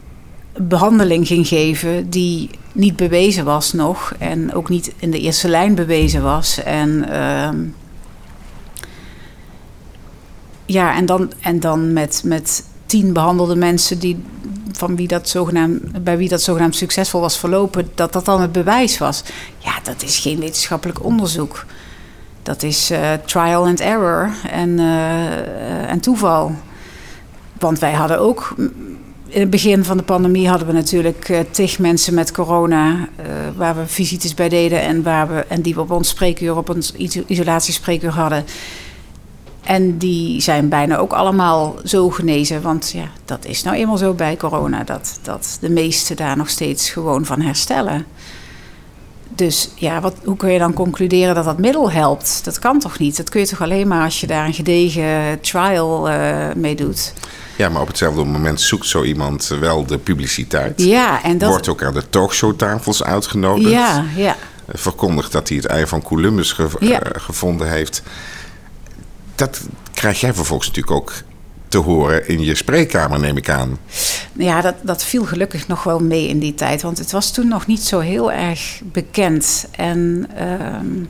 behandeling 0.57 1.27
ging 1.27 1.47
geven 1.47 2.09
die 2.09 2.49
niet 2.71 2.95
bewezen 2.95 3.45
was 3.45 3.73
nog 3.73 4.13
en 4.19 4.53
ook 4.53 4.69
niet 4.69 4.93
in 4.97 5.11
de 5.11 5.19
eerste 5.19 5.47
lijn 5.47 5.75
bewezen 5.75 6.23
was. 6.23 6.63
En 6.63 7.19
um, 7.21 7.75
ja, 10.65 10.95
en 10.95 11.05
dan, 11.05 11.31
en 11.39 11.59
dan 11.59 11.93
met, 11.93 12.21
met 12.25 12.63
tien 12.85 13.13
behandelde 13.13 13.55
mensen 13.55 13.99
die, 13.99 14.23
van 14.71 14.95
wie 14.95 15.07
dat 15.07 15.29
zogenaamd, 15.29 16.03
bij 16.03 16.17
wie 16.17 16.29
dat 16.29 16.41
zogenaamd 16.41 16.75
succesvol 16.75 17.21
was 17.21 17.37
verlopen, 17.37 17.89
dat 17.95 18.13
dat 18.13 18.25
dan 18.25 18.41
het 18.41 18.51
bewijs 18.51 18.97
was. 18.97 19.23
Ja, 19.57 19.79
dat 19.83 20.03
is 20.03 20.17
geen 20.19 20.39
wetenschappelijk 20.39 21.03
onderzoek. 21.03 21.65
Dat 22.43 22.63
is 22.63 22.91
uh, 22.91 23.13
trial 23.25 23.65
and 23.65 23.79
error 23.79 24.31
en, 24.51 24.69
uh, 24.69 25.91
en 25.91 25.99
toeval. 25.99 26.55
Want 27.59 27.79
wij 27.79 27.93
hadden 27.93 28.19
ook. 28.19 28.55
In 29.27 29.39
het 29.39 29.49
begin 29.49 29.83
van 29.83 29.97
de 29.97 30.03
pandemie 30.03 30.49
hadden 30.49 30.67
we 30.67 30.73
natuurlijk 30.73 31.45
tig 31.51 31.79
mensen 31.79 32.13
met 32.13 32.31
corona. 32.31 33.07
waar 33.55 33.75
we 33.75 33.87
visites 33.87 34.33
bij 34.33 34.49
deden 34.49 34.81
en, 34.81 35.03
waar 35.03 35.27
we, 35.27 35.45
en 35.47 35.61
die 35.61 35.75
we 35.75 35.81
op 35.81 35.91
ons 35.91 36.09
spreekuur, 36.09 36.57
op 36.57 36.69
ons 36.69 36.93
isolatiespreekuur 37.27 38.11
hadden. 38.11 38.45
En 39.63 39.97
die 39.97 40.41
zijn 40.41 40.69
bijna 40.69 40.97
ook 40.97 41.13
allemaal 41.13 41.75
zo 41.83 42.09
genezen. 42.09 42.61
Want 42.61 42.91
ja, 42.91 43.09
dat 43.25 43.45
is 43.45 43.63
nou 43.63 43.77
eenmaal 43.77 43.97
zo 43.97 44.13
bij 44.13 44.37
corona. 44.37 44.83
Dat, 44.83 45.19
dat 45.21 45.57
de 45.61 45.69
meesten 45.69 46.15
daar 46.15 46.37
nog 46.37 46.49
steeds 46.49 46.89
gewoon 46.89 47.25
van 47.25 47.41
herstellen. 47.41 48.05
Dus 49.35 49.69
ja, 49.75 50.01
wat, 50.01 50.15
hoe 50.23 50.37
kun 50.37 50.51
je 50.51 50.59
dan 50.59 50.73
concluderen 50.73 51.35
dat 51.35 51.45
dat 51.45 51.57
middel 51.57 51.91
helpt? 51.91 52.41
Dat 52.43 52.59
kan 52.59 52.79
toch 52.79 52.99
niet? 52.99 53.17
Dat 53.17 53.29
kun 53.29 53.39
je 53.39 53.47
toch 53.47 53.61
alleen 53.61 53.87
maar 53.87 54.03
als 54.03 54.19
je 54.19 54.27
daar 54.27 54.45
een 54.45 54.53
gedegen 54.53 55.41
trial 55.41 56.09
uh, 56.09 56.45
mee 56.55 56.75
doet. 56.75 57.13
Ja, 57.57 57.69
maar 57.69 57.81
op 57.81 57.87
hetzelfde 57.87 58.23
moment 58.23 58.61
zoekt 58.61 58.87
zo 58.87 59.03
iemand 59.03 59.47
wel 59.59 59.85
de 59.85 59.97
publiciteit. 59.97 60.83
Ja, 60.83 61.23
en 61.23 61.37
dat... 61.37 61.49
Wordt 61.49 61.67
ook 61.67 61.83
aan 61.83 61.93
de 61.93 62.09
talkshowtafels 62.09 63.03
uitgenodigd. 63.03 63.71
Ja, 63.71 64.05
ja. 64.15 64.35
Verkondigt 64.67 65.31
dat 65.31 65.47
hij 65.47 65.57
het 65.57 65.65
ei 65.65 65.87
van 65.87 66.01
Columbus 66.01 66.55
gevonden 67.13 67.69
heeft. 67.69 68.01
Dat 69.35 69.61
krijg 69.93 70.19
jij 70.19 70.33
vervolgens 70.33 70.67
natuurlijk 70.67 70.95
ook 70.95 71.13
te 71.67 71.77
horen 71.77 72.27
in 72.27 72.39
je 72.39 72.55
spreekkamer, 72.55 73.19
neem 73.19 73.37
ik 73.37 73.49
aan. 73.49 73.77
Ja, 74.33 74.61
dat, 74.61 74.75
dat 74.81 75.03
viel 75.03 75.25
gelukkig 75.25 75.67
nog 75.67 75.83
wel 75.83 75.99
mee 75.99 76.27
in 76.27 76.39
die 76.39 76.55
tijd. 76.55 76.81
Want 76.81 76.97
het 76.97 77.11
was 77.11 77.31
toen 77.31 77.47
nog 77.47 77.67
niet 77.67 77.81
zo 77.81 77.99
heel 77.99 78.31
erg 78.31 78.81
bekend. 78.83 79.67
En 79.71 80.27
ehm, 80.35 81.05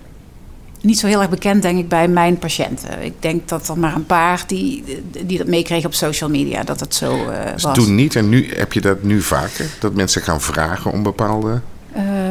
niet 0.81 0.99
zo 0.99 1.07
heel 1.07 1.19
erg 1.19 1.29
bekend, 1.29 1.62
denk 1.62 1.79
ik, 1.79 1.88
bij 1.88 2.07
mijn 2.07 2.38
patiënten. 2.38 3.01
Ik 3.01 3.13
denk 3.19 3.47
dat 3.47 3.67
er 3.67 3.79
maar 3.79 3.95
een 3.95 4.05
paar 4.05 4.43
die, 4.47 4.83
die 5.25 5.38
dat 5.38 5.47
meekregen 5.47 5.86
op 5.86 5.93
social 5.93 6.29
media, 6.29 6.63
dat 6.63 6.79
het 6.79 6.95
zo 6.95 7.15
uh, 7.15 7.51
dus 7.53 7.63
was. 7.63 7.75
Toen 7.75 7.95
niet 7.95 8.15
en 8.15 8.29
nu 8.29 8.53
heb 8.55 8.73
je 8.73 8.81
dat 8.81 9.03
nu 9.03 9.21
vaker? 9.21 9.65
Dat 9.79 9.93
mensen 9.93 10.21
gaan 10.21 10.41
vragen 10.41 10.91
om 10.91 11.03
bepaalde... 11.03 11.62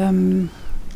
Um, 0.07 0.49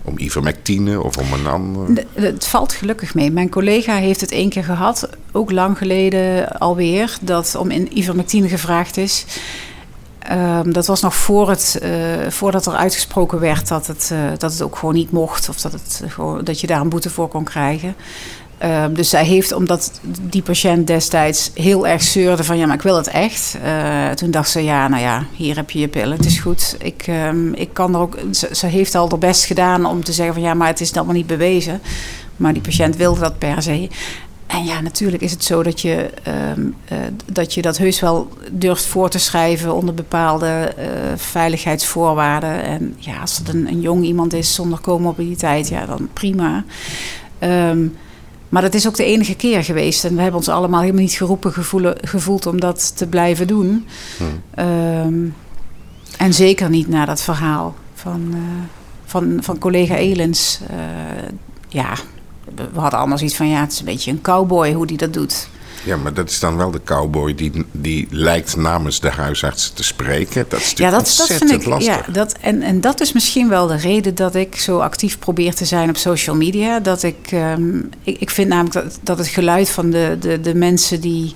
om 0.03 0.17
ivermectine 0.17 1.01
of 1.01 1.17
om 1.17 1.33
een 1.33 1.47
ander? 1.47 2.05
Het 2.13 2.47
valt 2.47 2.73
gelukkig 2.73 3.13
mee. 3.13 3.31
Mijn 3.31 3.49
collega 3.49 3.95
heeft 3.95 4.21
het 4.21 4.31
één 4.31 4.49
keer 4.49 4.63
gehad, 4.63 5.09
ook 5.31 5.51
lang 5.51 5.77
geleden 5.77 6.49
alweer, 6.59 7.17
dat 7.21 7.55
om 7.55 7.71
in 7.71 7.97
ivermectine 7.97 8.47
gevraagd 8.47 8.97
is. 8.97 9.25
Um, 10.31 10.73
dat 10.73 10.87
was 10.87 11.01
nog 11.01 11.15
voor 11.15 11.49
het, 11.49 11.79
uh, 11.83 11.89
voordat 12.29 12.65
er 12.65 12.73
uitgesproken 12.73 13.39
werd 13.39 13.67
dat 13.67 13.87
het, 13.87 14.09
uh, 14.13 14.19
dat 14.37 14.51
het 14.51 14.61
ook 14.61 14.75
gewoon 14.75 14.93
niet 14.93 15.11
mocht. 15.11 15.49
Of 15.49 15.61
dat, 15.61 15.71
het, 15.71 16.03
dat 16.43 16.59
je 16.59 16.67
daar 16.67 16.81
een 16.81 16.89
boete 16.89 17.09
voor 17.09 17.27
kon 17.27 17.43
krijgen. 17.43 17.95
Um, 18.63 18.93
dus 18.93 19.09
zij 19.09 19.25
heeft, 19.25 19.51
omdat 19.51 19.99
die 20.21 20.41
patiënt 20.41 20.87
destijds 20.87 21.51
heel 21.53 21.87
erg 21.87 22.01
zeurde 22.01 22.43
van 22.43 22.57
ja, 22.57 22.65
maar 22.65 22.75
ik 22.75 22.81
wil 22.81 22.95
het 22.97 23.07
echt. 23.07 23.57
Uh, 23.63 24.09
toen 24.09 24.31
dacht 24.31 24.49
ze, 24.49 24.63
ja, 24.63 24.87
nou 24.87 25.01
ja, 25.01 25.23
hier 25.35 25.55
heb 25.55 25.69
je 25.69 25.79
je 25.79 25.87
pillen, 25.87 26.17
het 26.17 26.25
is 26.25 26.39
goed. 26.39 26.75
Ik, 26.79 27.05
um, 27.07 27.53
ik 27.53 27.73
kan 27.73 27.93
er 27.93 27.99
ook, 27.99 28.17
ze, 28.31 28.49
ze, 28.51 28.65
heeft 28.65 28.95
al 28.95 29.09
haar 29.09 29.17
best 29.19 29.45
gedaan 29.45 29.85
om 29.85 30.03
te 30.03 30.13
zeggen 30.13 30.33
van 30.33 30.43
ja, 30.43 30.53
maar 30.53 30.67
het 30.67 30.81
is 30.81 30.93
allemaal 30.93 31.15
niet 31.15 31.27
bewezen. 31.27 31.81
Maar 32.35 32.53
die 32.53 32.61
patiënt 32.61 32.95
wilde 32.95 33.19
dat 33.19 33.37
per 33.37 33.61
se. 33.61 33.89
En 34.47 34.65
ja, 34.65 34.81
natuurlijk 34.81 35.23
is 35.23 35.31
het 35.31 35.43
zo 35.43 35.63
dat 35.63 35.81
je, 35.81 36.09
um, 36.57 36.75
uh, 36.91 36.97
dat 37.25 37.53
je 37.53 37.61
dat 37.61 37.77
heus 37.77 37.99
wel 37.99 38.29
durft 38.51 38.85
voor 38.85 39.09
te 39.09 39.19
schrijven 39.19 39.73
onder 39.73 39.93
bepaalde 39.93 40.73
uh, 40.77 40.85
veiligheidsvoorwaarden. 41.15 42.63
En 42.63 42.95
ja, 42.97 43.19
als 43.19 43.37
het 43.37 43.49
een, 43.49 43.67
een 43.67 43.81
jong 43.81 44.03
iemand 44.03 44.33
is 44.33 44.53
zonder 44.53 44.79
comorbiditeit, 44.79 45.67
ja, 45.67 45.85
dan 45.85 46.09
prima. 46.13 46.63
Um, 47.39 47.95
maar 48.49 48.61
dat 48.61 48.73
is 48.73 48.87
ook 48.87 48.95
de 48.95 49.03
enige 49.03 49.35
keer 49.35 49.63
geweest. 49.63 50.05
En 50.05 50.15
we 50.15 50.21
hebben 50.21 50.39
ons 50.39 50.49
allemaal 50.49 50.81
helemaal 50.81 51.01
niet 51.01 51.11
geroepen 51.11 51.53
gevoelen, 51.53 51.95
gevoeld 52.01 52.45
om 52.45 52.59
dat 52.59 52.97
te 52.97 53.07
blijven 53.07 53.47
doen. 53.47 53.87
Hmm. 54.17 54.65
Um, 54.65 55.35
en 56.17 56.33
zeker 56.33 56.69
niet 56.69 56.87
na 56.87 57.05
dat 57.05 57.21
verhaal 57.21 57.75
van, 57.93 58.27
uh, 58.31 58.37
van, 59.05 59.37
van 59.41 59.57
collega 59.57 59.95
Elens. 59.95 60.59
Ja, 61.69 61.93
we 62.73 62.79
hadden 62.79 62.99
allemaal 62.99 63.17
zoiets 63.17 63.35
van, 63.35 63.49
ja, 63.49 63.61
het 63.61 63.71
is 63.71 63.79
een 63.79 63.85
beetje 63.85 64.11
een 64.11 64.21
cowboy 64.21 64.73
hoe 64.73 64.87
die 64.87 64.97
dat 64.97 65.13
doet. 65.13 65.47
Ja, 65.83 65.97
maar 65.97 66.13
dat 66.13 66.29
is 66.29 66.39
dan 66.39 66.57
wel 66.57 66.71
de 66.71 66.81
cowboy 66.83 67.35
die, 67.35 67.65
die 67.71 68.07
lijkt 68.09 68.55
namens 68.55 68.99
de 68.99 69.09
huisarts 69.09 69.71
te 69.73 69.83
spreken. 69.83 70.45
Dat 70.47 70.59
is 70.59 70.71
ja, 70.75 70.89
dat, 70.89 71.15
dat 71.17 71.27
vind 71.27 71.51
ik, 71.51 71.65
lastig. 71.65 72.05
Ja, 72.05 72.11
dat, 72.11 72.35
en, 72.41 72.61
en 72.61 72.81
dat 72.81 73.01
is 73.01 73.13
misschien 73.13 73.49
wel 73.49 73.67
de 73.67 73.77
reden 73.77 74.15
dat 74.15 74.35
ik 74.35 74.55
zo 74.55 74.79
actief 74.79 75.19
probeer 75.19 75.55
te 75.55 75.65
zijn 75.65 75.89
op 75.89 75.97
social 75.97 76.35
media. 76.35 76.79
Dat 76.79 77.03
ik, 77.03 77.31
um, 77.31 77.89
ik, 78.03 78.19
ik 78.19 78.29
vind 78.29 78.47
namelijk 78.49 78.73
dat, 78.73 78.99
dat 79.01 79.17
het 79.17 79.27
geluid 79.27 79.69
van 79.69 79.89
de, 79.89 80.17
de, 80.19 80.41
de 80.41 80.55
mensen 80.55 81.01
die 81.01 81.35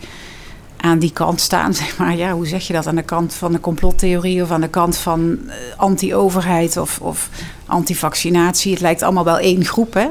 aan 0.81 0.99
die 0.99 1.11
kant 1.11 1.41
staan, 1.41 1.73
zeg 1.83 1.97
maar, 1.97 2.15
ja, 2.15 2.31
hoe 2.31 2.47
zeg 2.47 2.67
je 2.67 2.73
dat? 2.73 2.87
Aan 2.87 2.95
de 2.95 3.01
kant 3.01 3.33
van 3.33 3.51
de 3.51 3.59
complottheorie 3.59 4.41
of 4.43 4.51
aan 4.51 4.61
de 4.61 4.69
kant 4.69 4.97
van 4.97 5.39
anti-overheid 5.77 6.77
of, 6.77 6.99
of 6.99 7.29
anti-vaccinatie. 7.65 8.71
Het 8.71 8.81
lijkt 8.81 9.01
allemaal 9.01 9.23
wel 9.23 9.39
één 9.39 9.65
groep, 9.65 9.93
hè? 9.93 10.07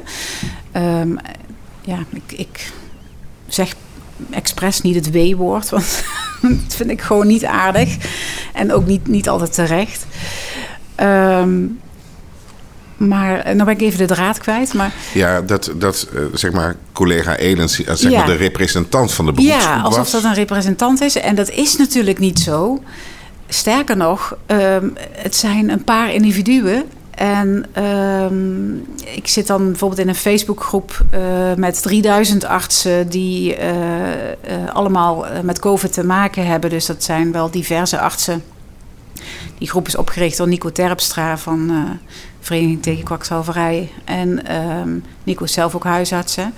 Um, 1.01 1.19
ja, 1.81 1.99
ik, 2.13 2.33
ik 2.39 2.73
zeg 3.47 3.75
expres 4.31 4.81
niet 4.81 4.95
het 4.95 5.13
W-woord, 5.13 5.69
want 5.69 6.05
dat 6.43 6.75
vind 6.75 6.91
ik 6.91 7.01
gewoon 7.01 7.27
niet 7.27 7.45
aardig 7.45 7.97
en 8.53 8.73
ook 8.73 8.87
niet, 8.87 9.07
niet 9.07 9.29
altijd 9.29 9.53
terecht. 9.53 10.07
Um, 10.97 11.81
maar 13.09 13.43
nou 13.45 13.65
ben 13.65 13.69
ik 13.69 13.81
even 13.81 13.99
de 13.99 14.15
draad 14.15 14.39
kwijt. 14.39 14.75
Maar... 14.75 14.93
Ja, 15.15 15.41
dat, 15.41 15.73
dat 15.77 16.09
uh, 16.15 16.21
zeg 16.33 16.53
maar 16.53 16.77
collega 16.93 17.37
Elens, 17.37 17.81
uh, 17.81 17.87
zeg 17.95 18.11
ja. 18.11 18.19
maar 18.19 18.27
de 18.27 18.35
representant 18.35 19.13
van 19.13 19.27
de 19.27 19.33
beroepsgroep 19.33 19.63
Ja, 19.63 19.81
alsof 19.81 19.99
was. 19.99 20.11
dat 20.11 20.25
een 20.25 20.35
representant 20.35 21.01
is. 21.01 21.17
En 21.17 21.35
dat 21.35 21.51
is 21.51 21.77
natuurlijk 21.77 22.19
niet 22.19 22.39
zo. 22.39 22.83
Sterker 23.49 23.97
nog, 23.97 24.37
um, 24.47 24.93
het 25.13 25.37
zijn 25.37 25.71
een 25.71 25.85
paar 25.85 26.13
individuen 26.13 26.85
en 27.11 27.67
um, 27.85 28.87
ik 29.15 29.29
zit 29.29 29.47
dan 29.47 29.65
bijvoorbeeld 29.71 30.01
in 30.01 30.09
een 30.09 30.15
Facebookgroep 30.15 31.05
uh, 31.15 31.21
met 31.57 31.83
3000 31.83 32.45
artsen 32.45 33.09
die 33.09 33.59
uh, 33.59 33.63
uh, 33.63 34.73
allemaal 34.73 35.27
met 35.43 35.59
COVID 35.59 35.93
te 35.93 36.05
maken 36.05 36.47
hebben. 36.47 36.71
Dus 36.71 36.87
dat 36.87 37.05
zijn 37.05 37.33
wel 37.33 37.51
diverse 37.51 37.99
artsen. 37.99 38.43
Die 39.61 39.69
groep 39.69 39.87
is 39.87 39.97
opgericht 39.97 40.37
door 40.37 40.49
Nico 40.49 40.73
Terpstra 40.73 41.39
van 41.39 41.89
Vereniging 42.41 42.83
tegen 42.83 43.05
Kwakzalverij. 43.05 43.91
En 44.05 44.57
um, 44.57 45.05
Nico 45.25 45.45
is 45.45 45.53
zelf 45.53 45.75
ook 45.75 45.85
huisartsen. 45.85 46.55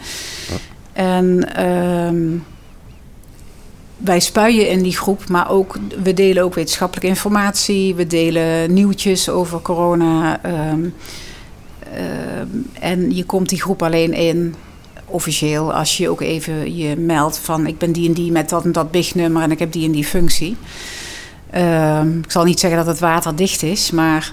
En 0.93 1.63
um, 1.65 2.45
wij 3.97 4.21
spuien 4.21 4.69
in 4.69 4.83
die 4.83 4.97
groep, 4.97 5.29
maar 5.29 5.51
ook, 5.51 5.79
we 6.03 6.15
delen 6.15 6.43
ook 6.43 6.55
wetenschappelijke 6.55 7.09
informatie. 7.09 7.95
We 7.95 8.07
delen 8.07 8.73
nieuwtjes 8.73 9.29
over 9.29 9.61
corona. 9.61 10.41
Um, 10.71 10.95
en 12.81 13.15
je 13.15 13.25
komt 13.25 13.49
die 13.49 13.61
groep 13.61 13.83
alleen 13.83 14.13
in, 14.13 14.55
officieel, 15.05 15.73
als 15.73 15.97
je 15.97 16.09
ook 16.09 16.21
even 16.21 16.77
je 16.77 16.97
meldt 16.97 17.39
van... 17.39 17.67
ik 17.67 17.79
ben 17.79 17.93
die 17.93 18.09
en 18.09 18.15
die 18.15 18.33
met 18.33 18.49
dat 18.49 18.65
en 18.65 18.73
dat 18.73 18.91
bignummer 18.91 19.43
en 19.43 19.51
ik 19.51 19.59
heb 19.59 19.73
die 19.73 19.85
en 19.85 19.93
die 19.93 20.05
functie. 20.05 20.57
Um, 21.55 22.19
ik 22.19 22.31
zal 22.31 22.45
niet 22.45 22.61
zeggen 22.61 22.79
dat 22.79 22.87
het 22.87 22.99
waterdicht 22.99 23.63
is, 23.63 23.91
maar... 23.91 24.33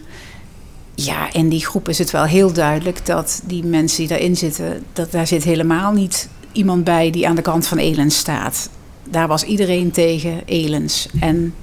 Ja, 0.96 1.34
in 1.34 1.50
die 1.50 1.66
groep 1.66 1.90
is 1.90 1.98
het 1.98 2.12
wel 2.12 2.24
heel 2.24 2.54
duidelijk 2.54 3.06
dat 3.06 3.42
die 3.46 3.64
mensen 3.64 3.98
die 3.98 4.08
daarin 4.08 4.36
zitten... 4.36 4.84
dat 4.94 5.12
daar 5.12 5.28
zit 5.28 5.44
helemaal 5.44 5.92
niet 5.92 6.30
iemand 6.52 6.84
bij 6.84 7.12
die 7.12 7.28
aan 7.28 7.36
de 7.36 7.42
kant 7.42 7.68
van 7.68 7.78
Elens 7.78 8.18
staat 8.18 8.70
daar 9.10 9.28
was 9.28 9.44
iedereen 9.44 9.92
tegen 9.92 10.42
Elens 10.46 11.08
en 11.20 11.54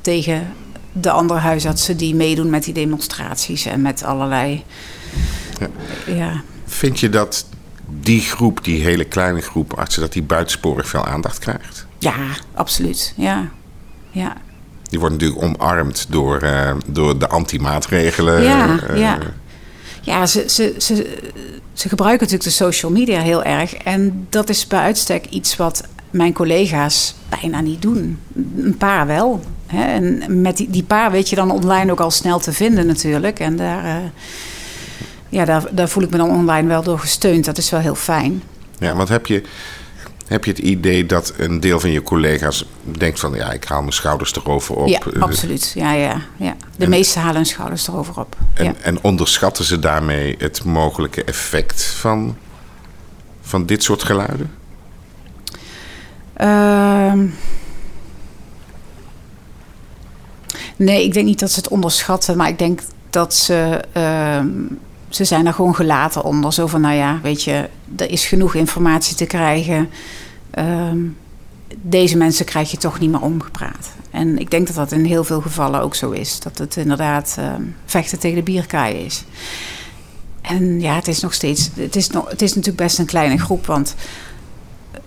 tegen 0.00 0.54
de 0.92 1.10
andere 1.10 1.40
huisartsen 1.40 1.96
die 1.96 2.14
meedoen 2.14 2.50
met 2.50 2.64
die 2.64 2.74
demonstraties 2.74 3.64
en 3.64 3.82
met 3.82 4.02
allerlei. 4.02 4.64
Ja. 5.58 5.68
ja. 6.14 6.42
Vind 6.64 7.00
je 7.00 7.08
dat 7.08 7.46
die 8.00 8.20
groep, 8.20 8.64
die 8.64 8.82
hele 8.82 9.04
kleine 9.04 9.40
groep 9.40 9.72
artsen, 9.72 10.00
dat 10.00 10.12
die 10.12 10.22
buitensporig 10.22 10.88
veel 10.88 11.04
aandacht 11.04 11.38
krijgt? 11.38 11.86
Ja, 11.98 12.14
absoluut. 12.54 13.14
Ja. 13.16 13.50
ja. 14.10 14.36
Die 14.92 15.00
wordt 15.00 15.14
natuurlijk 15.14 15.42
omarmd 15.42 16.06
door, 16.08 16.42
uh, 16.42 16.70
door 16.86 17.18
de 17.18 17.28
anti-maatregelen. 17.28 18.42
Ja, 18.42 18.78
uh, 18.90 18.98
ja. 18.98 19.18
ja 20.02 20.26
ze, 20.26 20.44
ze, 20.48 20.74
ze, 20.78 21.18
ze 21.72 21.88
gebruiken 21.88 22.20
natuurlijk 22.20 22.56
de 22.56 22.64
social 22.64 22.92
media 22.92 23.20
heel 23.20 23.42
erg. 23.42 23.74
En 23.74 24.26
dat 24.28 24.48
is 24.48 24.66
bij 24.66 24.80
uitstek 24.80 25.26
iets 25.26 25.56
wat 25.56 25.82
mijn 26.10 26.32
collega's 26.32 27.14
bijna 27.28 27.60
niet 27.60 27.82
doen. 27.82 28.18
Een 28.56 28.76
paar 28.76 29.06
wel. 29.06 29.44
Hè? 29.66 29.84
En 29.84 30.40
met 30.42 30.56
die, 30.56 30.70
die 30.70 30.84
paar 30.84 31.10
weet 31.10 31.28
je 31.28 31.36
dan 31.36 31.50
online 31.50 31.92
ook 31.92 32.00
al 32.00 32.10
snel 32.10 32.38
te 32.38 32.52
vinden 32.52 32.86
natuurlijk. 32.86 33.40
En 33.40 33.56
daar, 33.56 33.84
uh, 33.84 33.96
ja, 35.28 35.44
daar, 35.44 35.64
daar 35.70 35.88
voel 35.88 36.02
ik 36.02 36.10
me 36.10 36.16
dan 36.16 36.30
online 36.30 36.68
wel 36.68 36.82
door 36.82 36.98
gesteund. 36.98 37.44
Dat 37.44 37.58
is 37.58 37.70
wel 37.70 37.80
heel 37.80 37.94
fijn. 37.94 38.42
Ja, 38.78 38.94
want 38.94 39.08
heb 39.08 39.26
je, 39.26 39.42
heb 40.26 40.44
je 40.44 40.50
het 40.50 40.60
idee 40.60 41.06
dat 41.06 41.32
een 41.36 41.60
deel 41.60 41.80
van 41.80 41.90
je 41.90 42.02
collega's 42.02 42.64
denkt 42.84 43.20
van... 43.20 43.34
ja, 43.34 43.52
ik 43.52 43.64
haal 43.64 43.80
mijn 43.80 43.92
schouders 43.92 44.34
erover 44.34 44.74
op? 44.74 44.88
Ja, 44.88 45.00
absoluut. 45.18 45.72
Ja, 45.74 45.92
ja, 45.92 46.22
ja. 46.36 46.56
De 46.76 46.84
en, 46.84 46.90
meeste 46.90 47.18
halen 47.18 47.36
hun 47.36 47.46
schouders 47.46 47.88
erover 47.88 48.20
op. 48.20 48.36
En, 48.54 48.64
ja. 48.64 48.74
en 48.82 49.02
onderschatten 49.02 49.64
ze 49.64 49.78
daarmee 49.78 50.34
het 50.38 50.64
mogelijke 50.64 51.24
effect 51.24 51.84
van, 51.84 52.36
van 53.40 53.66
dit 53.66 53.82
soort 53.82 54.02
geluiden? 54.02 54.50
Uh, 56.36 57.12
nee, 60.76 61.04
ik 61.04 61.12
denk 61.12 61.26
niet 61.26 61.38
dat 61.38 61.50
ze 61.50 61.58
het 61.58 61.68
onderschatten, 61.68 62.36
maar 62.36 62.48
ik 62.48 62.58
denk 62.58 62.80
dat 63.10 63.34
ze. 63.34 63.84
Uh, 63.96 64.40
ze 65.14 65.24
zijn 65.24 65.46
er 65.46 65.52
gewoon 65.52 65.74
gelaten 65.74 66.24
onder. 66.24 66.52
Zo 66.52 66.66
van, 66.66 66.80
nou 66.80 66.94
ja, 66.94 67.20
weet 67.22 67.42
je, 67.42 67.68
er 67.96 68.10
is 68.10 68.26
genoeg 68.26 68.54
informatie 68.54 69.16
te 69.16 69.26
krijgen. 69.26 69.90
Uh, 70.58 70.92
deze 71.82 72.16
mensen 72.16 72.44
krijg 72.44 72.70
je 72.70 72.76
toch 72.76 72.98
niet 72.98 73.10
meer 73.10 73.20
omgepraat. 73.20 73.90
En 74.10 74.38
ik 74.38 74.50
denk 74.50 74.66
dat 74.66 74.76
dat 74.76 74.92
in 74.92 75.04
heel 75.04 75.24
veel 75.24 75.40
gevallen 75.40 75.80
ook 75.80 75.94
zo 75.94 76.10
is. 76.10 76.40
Dat 76.40 76.58
het 76.58 76.76
inderdaad 76.76 77.36
uh, 77.38 77.54
vechten 77.84 78.18
tegen 78.18 78.36
de 78.36 78.42
bierkaai 78.42 78.94
is. 78.94 79.24
en 80.40 80.80
ja, 80.80 80.94
het 80.94 81.08
is 81.08 81.20
nog 81.20 81.32
steeds. 81.32 81.70
Het 81.74 81.96
is, 81.96 82.10
nog, 82.10 82.30
het 82.30 82.42
is 82.42 82.54
natuurlijk 82.54 82.82
best 82.82 82.98
een 82.98 83.06
kleine 83.06 83.38
groep. 83.38 83.66
Want 83.66 83.94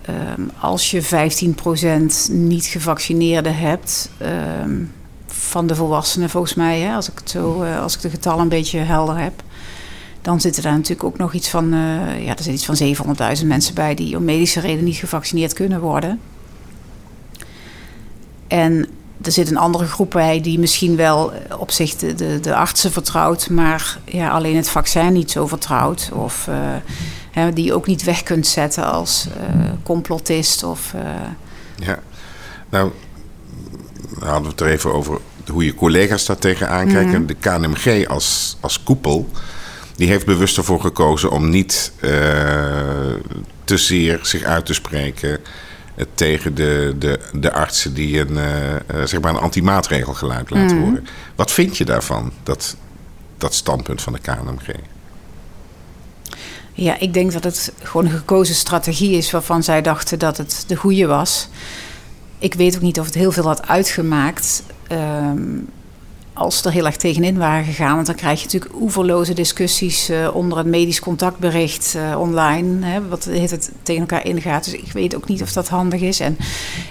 ehm, 0.02 0.42
als 0.60 0.90
je 0.90 1.02
15% 2.28 2.32
niet 2.32 2.64
gevaccineerden 2.64 3.56
hebt. 3.56 4.10
Ehm, 4.18 4.74
van 5.26 5.66
de 5.66 5.74
volwassenen, 5.74 6.30
volgens 6.30 6.54
mij, 6.54 6.80
hè, 6.80 6.94
als, 6.94 7.10
ik 7.10 7.18
het 7.18 7.30
zo, 7.30 7.62
eh, 7.62 7.82
als 7.82 7.94
ik 7.94 8.00
de 8.00 8.10
getallen 8.10 8.40
een 8.40 8.48
beetje 8.48 8.78
helder 8.78 9.18
heb. 9.18 9.42
Dan 10.26 10.40
zitten 10.40 10.62
daar 10.62 10.72
natuurlijk 10.72 11.04
ook 11.04 11.18
nog 11.18 11.32
iets 11.32 11.48
van. 11.48 11.72
eh, 11.72 12.24
ja, 12.24 12.36
er 12.36 12.42
zit 12.42 12.54
iets 12.54 12.64
van 12.64 12.76
700.000 13.40 13.46
mensen 13.46 13.74
bij 13.74 13.94
die 13.94 14.16
om 14.16 14.24
medische 14.24 14.60
reden 14.60 14.84
niet 14.84 14.96
gevaccineerd 14.96 15.52
kunnen 15.52 15.80
worden. 15.80 16.20
En 18.48 18.88
er 19.22 19.32
zit 19.32 19.50
een 19.50 19.56
andere 19.56 19.86
groep 19.86 20.10
bij 20.10 20.40
die 20.40 20.58
misschien 20.58 20.96
wel 20.96 21.32
op 21.58 21.70
zich 21.70 21.96
de, 21.96 22.14
de, 22.14 22.40
de 22.40 22.54
artsen 22.54 22.92
vertrouwt, 22.92 23.50
maar 23.50 23.98
ja, 24.04 24.30
alleen 24.30 24.56
het 24.56 24.68
vaccin 24.68 25.12
niet 25.12 25.30
zo 25.30 25.46
vertrouwt. 25.46 26.10
Of 26.12 26.48
eh, 26.48 26.56
hè, 27.30 27.52
die 27.52 27.64
je 27.64 27.74
ook 27.74 27.86
niet 27.86 28.04
weg 28.04 28.22
kunt 28.22 28.46
zetten 28.46 28.84
als 28.84 29.26
eh, 29.36 29.70
complotist. 29.82 30.62
Of, 30.62 30.94
eh, 30.94 31.86
Ja, 31.86 31.98
nou, 32.70 32.90
we 34.18 34.24
hadden 34.24 34.42
we 34.42 34.48
het 34.48 34.60
er 34.60 34.68
even 34.68 34.94
over 34.94 35.18
hoe 35.50 35.64
je 35.64 35.74
collega's 35.74 36.26
daar 36.26 36.38
tegenaan 36.38 36.88
kijken. 36.88 37.26
De 37.26 37.34
KNMG 37.34 38.06
als, 38.08 38.56
als 38.60 38.82
koepel, 38.82 39.28
die 39.96 40.08
heeft 40.08 40.26
bewust 40.26 40.56
ervoor 40.56 40.80
gekozen 40.80 41.30
om 41.30 41.50
niet 41.50 41.92
eh, 42.00 42.10
te 43.64 43.76
zeer 43.76 44.18
zich 44.22 44.42
uit 44.42 44.66
te 44.66 44.74
spreken 44.74 45.38
eh, 45.94 46.04
tegen 46.14 46.54
de, 46.54 46.94
de, 46.98 47.20
de 47.32 47.52
artsen 47.52 47.94
die 47.94 48.20
een, 48.20 48.36
eh, 48.36 49.04
zeg 49.04 49.20
maar 49.20 49.34
een 49.34 49.40
anti-maatregelgeluid 49.40 50.50
laten 50.50 50.80
horen. 50.80 51.06
Wat 51.34 51.50
vind 51.50 51.76
je 51.76 51.84
daarvan, 51.84 52.32
dat, 52.42 52.76
dat 53.38 53.54
standpunt 53.54 54.02
van 54.02 54.12
de 54.12 54.18
KNMG? 54.18 54.74
ja, 56.76 56.98
ik 56.98 57.14
denk 57.14 57.32
dat 57.32 57.44
het 57.44 57.72
gewoon 57.82 58.06
een 58.06 58.18
gekozen 58.18 58.54
strategie 58.54 59.16
is 59.16 59.30
waarvan 59.30 59.62
zij 59.62 59.82
dachten 59.82 60.18
dat 60.18 60.36
het 60.36 60.64
de 60.66 60.76
goede 60.76 61.06
was. 61.06 61.48
Ik 62.38 62.54
weet 62.54 62.74
ook 62.76 62.82
niet 62.82 62.98
of 63.00 63.06
het 63.06 63.14
heel 63.14 63.32
veel 63.32 63.44
had 63.46 63.68
uitgemaakt. 63.68 64.62
ehm, 64.86 65.58
als 66.36 66.64
er 66.64 66.72
heel 66.72 66.86
erg 66.86 66.96
tegenin 66.96 67.38
waren 67.38 67.64
gegaan. 67.64 67.94
Want 67.94 68.06
dan 68.06 68.14
krijg 68.16 68.38
je 68.38 68.44
natuurlijk 68.44 68.74
oeverloze 68.80 69.34
discussies 69.34 70.08
eh, 70.08 70.34
onder 70.34 70.58
het 70.58 70.66
medisch 70.66 71.00
contactbericht 71.00 71.94
eh, 71.94 72.20
online. 72.20 72.86
Hè, 72.86 73.08
wat 73.08 73.22
tijd 73.22 73.70
tegen 73.82 74.00
elkaar 74.00 74.24
ingaat. 74.24 74.64
Dus 74.64 74.74
ik 74.74 74.92
weet 74.92 75.16
ook 75.16 75.28
niet 75.28 75.42
of 75.42 75.52
dat 75.52 75.68
handig 75.68 76.00
is. 76.00 76.20
En 76.20 76.36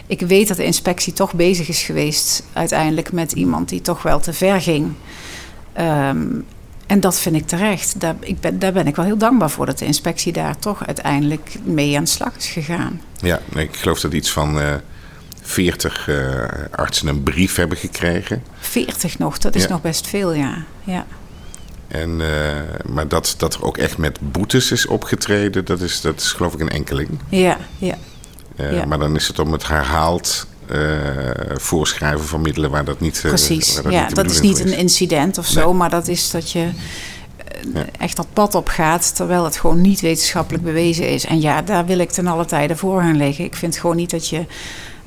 ik 0.08 0.20
weet 0.20 0.48
dat 0.48 0.58
de 0.58 0.66
inspectie 0.66 1.14
toch 1.14 1.34
bezig 1.34 1.68
is 1.68 1.82
geweest 1.82 2.44
uiteindelijk 2.54 3.12
met 3.12 3.32
iemand 3.32 3.70
die 3.70 3.82
toch 3.82 4.02
wel 4.02 4.20
te 4.20 4.34
ver 4.34 4.62
ging. 4.62 4.92
Ehm, 5.74 6.28
en 6.88 7.00
dat 7.00 7.20
vind 7.20 7.36
ik 7.36 7.48
terecht. 7.48 8.00
Daar, 8.00 8.16
ik 8.20 8.40
ben, 8.40 8.60
daar 8.60 8.74
ben 8.74 8.88
ik 8.88 8.96
wel 8.96 9.06
heel 9.06 9.18
dankbaar 9.18 9.50
voor 9.50 9.66
dat 9.66 9.80
de 9.80 9.86
inspectie 9.86 10.34
daar 10.34 10.60
toch 10.60 10.86
uiteindelijk 10.86 11.56
mee 11.64 11.98
aan 11.98 12.04
de 12.04 12.10
slag 12.10 12.36
is 12.38 12.48
gegaan. 12.48 13.02
Ja, 13.20 13.40
ik 13.56 13.76
geloof 13.76 14.00
dat 14.00 14.14
iets 14.14 14.32
van 14.32 14.60
eh 14.60 14.74
40 15.46 16.08
eh, 16.08 16.16
artsen 16.72 17.08
een 17.08 17.24
brief 17.24 17.56
hebben 17.56 17.78
gekregen. 17.78 18.44
40 18.60 19.18
nog, 19.18 19.38
dat 19.38 19.56
is 19.56 19.64
Ja. 19.64 19.70
nog 19.70 19.82
best 19.82 20.08
veel, 20.08 20.34
ja. 20.34 20.64
ja. 20.84 21.06
En, 21.88 22.22
eh, 22.22 22.28
maar 22.86 23.08
dat, 23.08 23.36
dat 23.38 23.54
er 23.54 23.64
ook 23.64 23.78
echt 23.78 23.98
met 23.98 24.18
boetes 24.32 24.72
is 24.72 24.88
opgetreden, 24.88 25.66
dat 25.66 25.82
is, 25.82 26.02
dat 26.02 26.20
is 26.20 26.32
geloof 26.32 26.54
ik 26.54 26.60
een 26.60 26.70
enkeling. 26.70 27.10
Ja, 27.30 27.58
ja. 27.78 27.96
Eh, 28.56 28.74
Ja. 28.74 28.86
Maar 28.86 29.00
dan 29.00 29.16
is 29.16 29.28
het 29.28 29.40
om 29.40 29.52
het 29.52 29.68
herhaald 29.68 30.48
voorschrijven 31.56 32.26
van 32.26 32.42
middelen 32.42 32.70
waar 32.70 32.86
dat 32.86 33.00
niet. 33.00 33.20
Precies. 33.22 33.82
waar 33.82 33.92
ja, 33.92 34.08
dat 34.08 34.30
is 34.32 34.40
niet 34.42 34.60
een 34.60 34.78
incident 34.78 35.38
of 35.38 35.46
zo, 35.46 35.66
Nee. 35.66 35.74
maar 35.74 35.90
dat 35.90 36.08
is 36.08 36.32
dat 36.32 36.52
je 36.52 36.70
Ja. 37.74 37.86
echt 38.00 38.16
dat 38.16 38.28
pad 38.34 38.56
op 38.56 38.68
gaat, 38.68 39.16
terwijl 39.16 39.44
het 39.44 39.58
gewoon 39.58 39.82
niet 39.82 40.02
wetenschappelijk 40.02 40.64
bewezen 40.64 41.10
is. 41.10 41.26
En 41.26 41.42
ja, 41.42 41.62
daar 41.62 41.86
wil 41.86 42.00
ik 42.00 42.12
ten 42.12 42.28
alle 42.28 42.46
tijde 42.46 42.76
voor 42.76 43.02
gaan 43.02 43.18
liggen. 43.18 43.46
Ik 43.46 43.56
vind 43.56 43.78
gewoon 43.78 43.96
niet 43.96 44.10
dat 44.10 44.28
je 44.30 44.46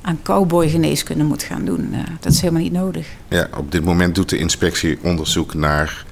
aan 0.09 0.23
cowboygeneeskunde 0.23 1.25
moet 1.25 1.43
gaan 1.43 1.65
doen. 1.65 1.89
Eh, 1.93 2.01
dat 2.21 2.33
is 2.33 2.41
helemaal 2.41 2.63
niet 2.63 2.73
nodig. 2.73 3.07
Ja, 3.29 3.49
op 3.57 3.73
dit 3.73 3.85
moment 3.85 4.15
doet 4.15 4.29
de 4.29 4.39
inspectie 4.39 4.99
onderzoek 5.03 5.55
naar 5.55 6.05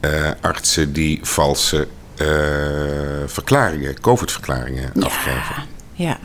eh, 0.00 0.30
artsen 0.40 0.92
die 0.92 1.18
valse 1.22 1.88
eh, 2.16 2.26
verklaringen, 3.26 4.00
COVID-verklaringen 4.00 4.92
afgeven. 5.00 5.64
Ja. 5.92 6.18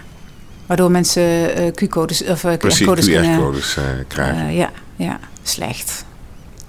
Waardoor 0.65 0.91
mensen 0.91 1.73
Q-codes 1.73 2.23
of 2.23 2.41
QR-codes 2.41 3.77
krijgen. 4.07 4.53
ja, 4.53 4.71
ja, 4.95 5.19
slecht. 5.43 6.05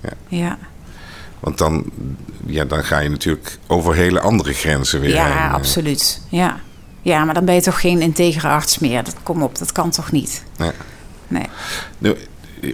Ja. 0.01 0.11
Ja, 0.29 0.59
Want 1.41 1.59
dan, 1.59 1.85
ja, 2.47 2.65
dan 2.65 2.85
ga 2.85 2.99
je 2.99 3.09
natuurlijk 3.09 3.59
over 3.67 3.95
hele 3.95 4.21
andere 4.21 4.53
grenzen 4.53 5.01
weer 5.01 5.11
ja 5.15 5.27
heen. 5.27 5.51
absoluut. 5.53 6.21
Ja. 6.29 6.61
Ja, 7.03 7.25
maar 7.25 7.35
dan 7.35 7.45
ben 7.45 7.55
je 7.55 7.63
toch 7.63 7.81
geen 7.81 8.01
integere 8.01 8.49
arts 8.49 8.79
meer. 8.79 9.05
Dat, 9.05 9.17
kom 9.23 9.43
op, 9.43 9.59
dat 9.59 9.73
kan 9.73 9.91
toch 9.91 10.13
niet? 10.13 10.45
Nee. 11.29 11.47
Nou, 11.99 12.17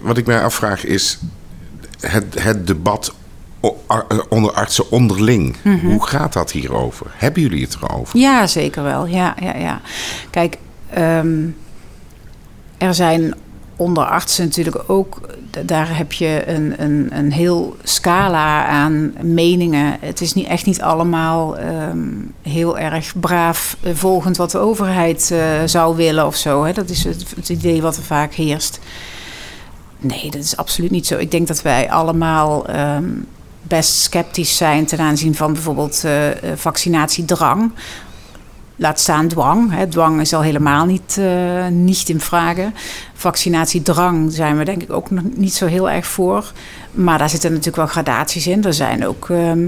wat 0.01 0.17
ik 0.17 0.25
mij 0.25 0.43
afvraag 0.43 0.85
is 0.85 1.19
het, 1.99 2.43
het 2.43 2.67
debat 2.67 3.13
eh, 3.61 4.19
onder 4.29 4.51
artsen 4.51 4.91
onderling. 4.91 5.55
Mhm. 5.61 5.85
Hoe 5.85 6.07
gaat 6.07 6.33
dat 6.33 6.51
hierover? 6.51 7.05
Hebben 7.15 7.41
jullie 7.41 7.63
het 7.63 7.77
erover? 7.81 8.19
Ja, 8.19 8.47
zeker 8.47 8.83
wel. 8.83 9.05
Ja, 9.05 9.35
ja, 9.39 9.55
ja. 9.55 9.81
Kijk, 10.29 10.57
ehm, 10.89 11.47
er 12.77 12.93
zijn 12.93 13.33
onder 13.79 14.05
artsen 14.05 14.45
natuurlijk 14.45 14.83
ook, 14.87 15.19
daar 15.65 15.97
heb 15.97 16.13
je 16.13 16.43
een, 16.47 16.73
een, 16.77 17.09
een 17.11 17.31
heel 17.31 17.75
scala 17.83 18.65
aan 18.65 19.13
meningen. 19.21 19.97
Het 19.99 20.21
is 20.21 20.33
niet, 20.33 20.47
echt 20.47 20.65
niet 20.65 20.81
allemaal 20.81 21.57
ehm, 21.57 22.07
heel 22.41 22.77
erg 22.77 23.19
braaf 23.19 23.77
eh, 23.81 23.93
volgend 23.95 24.37
wat 24.37 24.51
de 24.51 24.57
overheid 24.57 25.31
eh, 25.31 25.39
zou 25.65 25.95
willen 25.95 26.25
of 26.25 26.35
zo. 26.35 26.63
Hè. 26.63 26.73
Dat 26.73 26.89
is 26.89 27.03
het, 27.03 27.49
idee 27.49 27.81
wat 27.81 27.97
er 27.97 28.03
vaak 28.03 28.33
heerst. 28.33 28.79
Nee, 29.99 30.31
dat 30.31 30.43
is 30.43 30.57
absoluut 30.57 30.91
niet 30.91 31.07
zo. 31.07 31.17
Ik 31.17 31.31
denk 31.31 31.47
dat 31.47 31.61
wij 31.61 31.91
allemaal 31.91 32.67
ehm, 32.67 33.09
best 33.61 33.93
sceptisch 33.93 34.57
zijn 34.57 34.85
ten 34.85 34.99
aanzien 34.99 35.35
van 35.35 35.53
bijvoorbeeld 35.53 36.03
eh, 36.03 36.27
vaccinatiedrang. 36.55 37.71
Laat 38.81 38.99
staan 38.99 39.27
dwang. 39.27 39.71
Hè. 39.71 39.87
Dwang 39.87 40.21
is 40.21 40.33
al 40.33 40.41
helemaal 40.41 40.85
niet, 40.85 41.17
eh, 41.19 41.67
niet 41.67 42.09
in 42.09 42.19
vragen. 42.19 42.73
Vaccinatiedrang 43.13 44.31
zijn 44.33 44.57
we 44.57 44.65
denk 44.65 44.81
ik 44.83 44.91
ook 44.91 45.11
nog 45.11 45.23
niet 45.35 45.53
zo 45.53 45.65
heel 45.65 45.89
erg 45.89 46.05
voor. 46.07 46.51
Maar 46.91 47.17
daar 47.17 47.29
zitten 47.29 47.49
natuurlijk 47.49 47.77
wel 47.77 47.85
gradaties 47.87 48.47
in. 48.47 48.63
Er 48.63 48.73
zijn 48.73 49.07
ook... 49.07 49.29
ehm, 49.29 49.67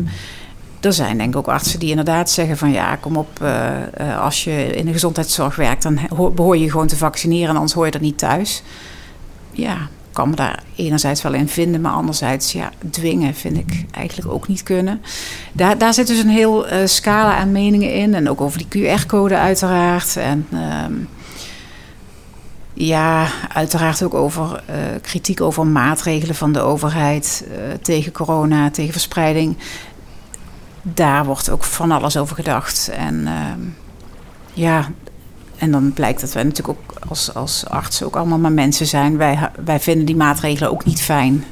er 0.79 0.93
zijn 0.93 1.17
denk 1.17 1.29
ik 1.29 1.35
ook 1.35 1.47
artsen 1.47 1.79
die 1.79 1.89
inderdaad 1.89 2.29
zeggen 2.29 2.57
van 2.57 2.71
ja, 2.71 2.95
kom 2.95 3.17
op, 3.17 3.41
eh, 3.41 3.67
eh, 3.93 4.21
als 4.21 4.43
je 4.43 4.75
in 4.75 4.85
de 4.85 4.91
gezondheidszorg 4.91 5.55
werkt, 5.55 5.83
dan 5.83 5.99
ho- 6.15 6.29
behoor 6.31 6.57
je 6.57 6.71
gewoon 6.71 6.87
te 6.87 6.97
vaccineren, 6.97 7.49
en 7.49 7.55
anders 7.55 7.73
hoor 7.73 7.85
je 7.85 7.91
er 7.91 8.01
niet 8.01 8.17
thuis. 8.17 8.63
Ja, 9.51 9.77
kan 10.13 10.29
me 10.29 10.35
daar 10.35 10.63
enerzijds 10.75 11.21
wel 11.21 11.33
in 11.33 11.47
vinden, 11.47 11.81
maar 11.81 11.91
anderzijds, 11.91 12.51
ja, 12.51 12.69
dwingen 12.89 13.35
vind 13.35 13.57
ik 13.57 13.85
eigenlijk 13.91 14.29
ook 14.29 14.47
niet 14.47 14.63
kunnen. 14.63 15.01
Daar, 15.51 15.77
daar 15.77 15.93
zit 15.93 16.07
dus 16.07 16.19
een 16.19 16.29
heel 16.29 16.67
eh, 16.67 16.85
scala 16.85 17.37
aan 17.37 17.51
meningen 17.51 17.93
in 17.93 18.13
en 18.13 18.29
ook 18.29 18.41
over 18.41 18.63
die 18.67 18.97
QR-code 18.97 19.37
uiteraard. 19.37 20.17
En 20.17 20.47
ehm, 20.51 20.93
ja, 22.73 23.27
uiteraard 23.53 24.03
ook 24.03 24.13
over 24.13 24.63
eh, 24.65 24.75
kritiek 25.01 25.41
over 25.41 25.67
maatregelen 25.67 26.35
van 26.35 26.51
de 26.51 26.61
overheid 26.61 27.45
eh, 27.47 27.57
tegen 27.81 28.11
corona, 28.11 28.71
tegen 28.71 28.91
verspreiding. 28.91 29.57
Daar 30.81 31.25
wordt 31.25 31.49
ook 31.49 31.63
van 31.63 31.91
alles 31.91 32.17
over 32.17 32.35
gedacht. 32.35 32.89
En 32.89 33.27
ehm, 33.27 33.59
ja, 34.53 34.87
en 35.61 35.71
dan 35.71 35.93
blijkt 35.93 36.21
dat 36.21 36.33
wij 36.33 36.43
natuurlijk 36.43 36.79
ook 36.79 36.95
als, 37.09 37.33
als 37.33 37.65
artsen 37.67 38.05
ook 38.05 38.15
allemaal 38.15 38.37
maar 38.39 38.51
mensen 38.51 38.85
zijn. 38.85 39.17
Wij, 39.17 39.49
wij 39.65 39.79
vinden 39.79 40.05
die 40.05 40.15
maatregelen 40.15 40.71
ook 40.71 40.85
niet 40.85 41.01
fijn. 41.01 41.43